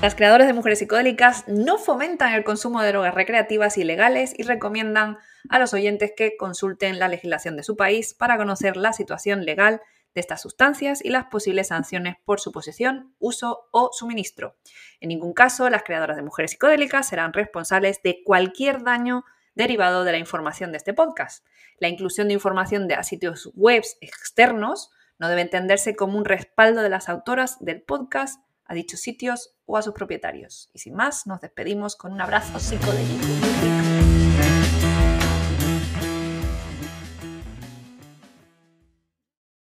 Las 0.00 0.14
creadoras 0.14 0.46
de 0.46 0.54
mujeres 0.54 0.78
psicodélicas 0.78 1.46
no 1.46 1.76
fomentan 1.76 2.32
el 2.32 2.42
consumo 2.42 2.80
de 2.80 2.88
drogas 2.88 3.14
recreativas 3.14 3.76
ilegales 3.76 4.32
y 4.34 4.44
recomiendan 4.44 5.18
a 5.50 5.58
los 5.58 5.74
oyentes 5.74 6.14
que 6.16 6.38
consulten 6.38 6.98
la 6.98 7.08
legislación 7.08 7.58
de 7.58 7.64
su 7.64 7.76
país 7.76 8.14
para 8.14 8.38
conocer 8.38 8.78
la 8.78 8.94
situación 8.94 9.44
legal 9.44 9.82
de 10.16 10.20
estas 10.20 10.40
sustancias 10.40 11.04
y 11.04 11.10
las 11.10 11.26
posibles 11.26 11.68
sanciones 11.68 12.16
por 12.24 12.40
su 12.40 12.50
posesión, 12.50 13.14
uso 13.18 13.68
o 13.70 13.90
suministro. 13.92 14.56
En 14.98 15.10
ningún 15.10 15.34
caso, 15.34 15.68
las 15.70 15.84
creadoras 15.84 16.16
de 16.16 16.22
mujeres 16.22 16.52
psicodélicas 16.52 17.06
serán 17.06 17.34
responsables 17.34 18.02
de 18.02 18.22
cualquier 18.24 18.82
daño 18.82 19.24
derivado 19.54 20.04
de 20.04 20.12
la 20.12 20.18
información 20.18 20.72
de 20.72 20.78
este 20.78 20.94
podcast. 20.94 21.46
La 21.78 21.88
inclusión 21.88 22.28
de 22.28 22.34
información 22.34 22.88
de 22.88 23.02
sitios 23.04 23.50
web 23.54 23.84
externos 24.00 24.90
no 25.18 25.28
debe 25.28 25.42
entenderse 25.42 25.94
como 25.94 26.16
un 26.18 26.24
respaldo 26.24 26.82
de 26.82 26.88
las 26.88 27.08
autoras 27.10 27.58
del 27.60 27.82
podcast 27.82 28.40
a 28.64 28.74
dichos 28.74 29.00
sitios 29.00 29.54
o 29.66 29.76
a 29.76 29.82
sus 29.82 29.92
propietarios. 29.92 30.70
Y 30.72 30.78
sin 30.78 30.94
más, 30.94 31.26
nos 31.26 31.42
despedimos 31.42 31.94
con 31.94 32.12
un 32.12 32.22
abrazo 32.22 32.58
psicodélico. 32.58 34.15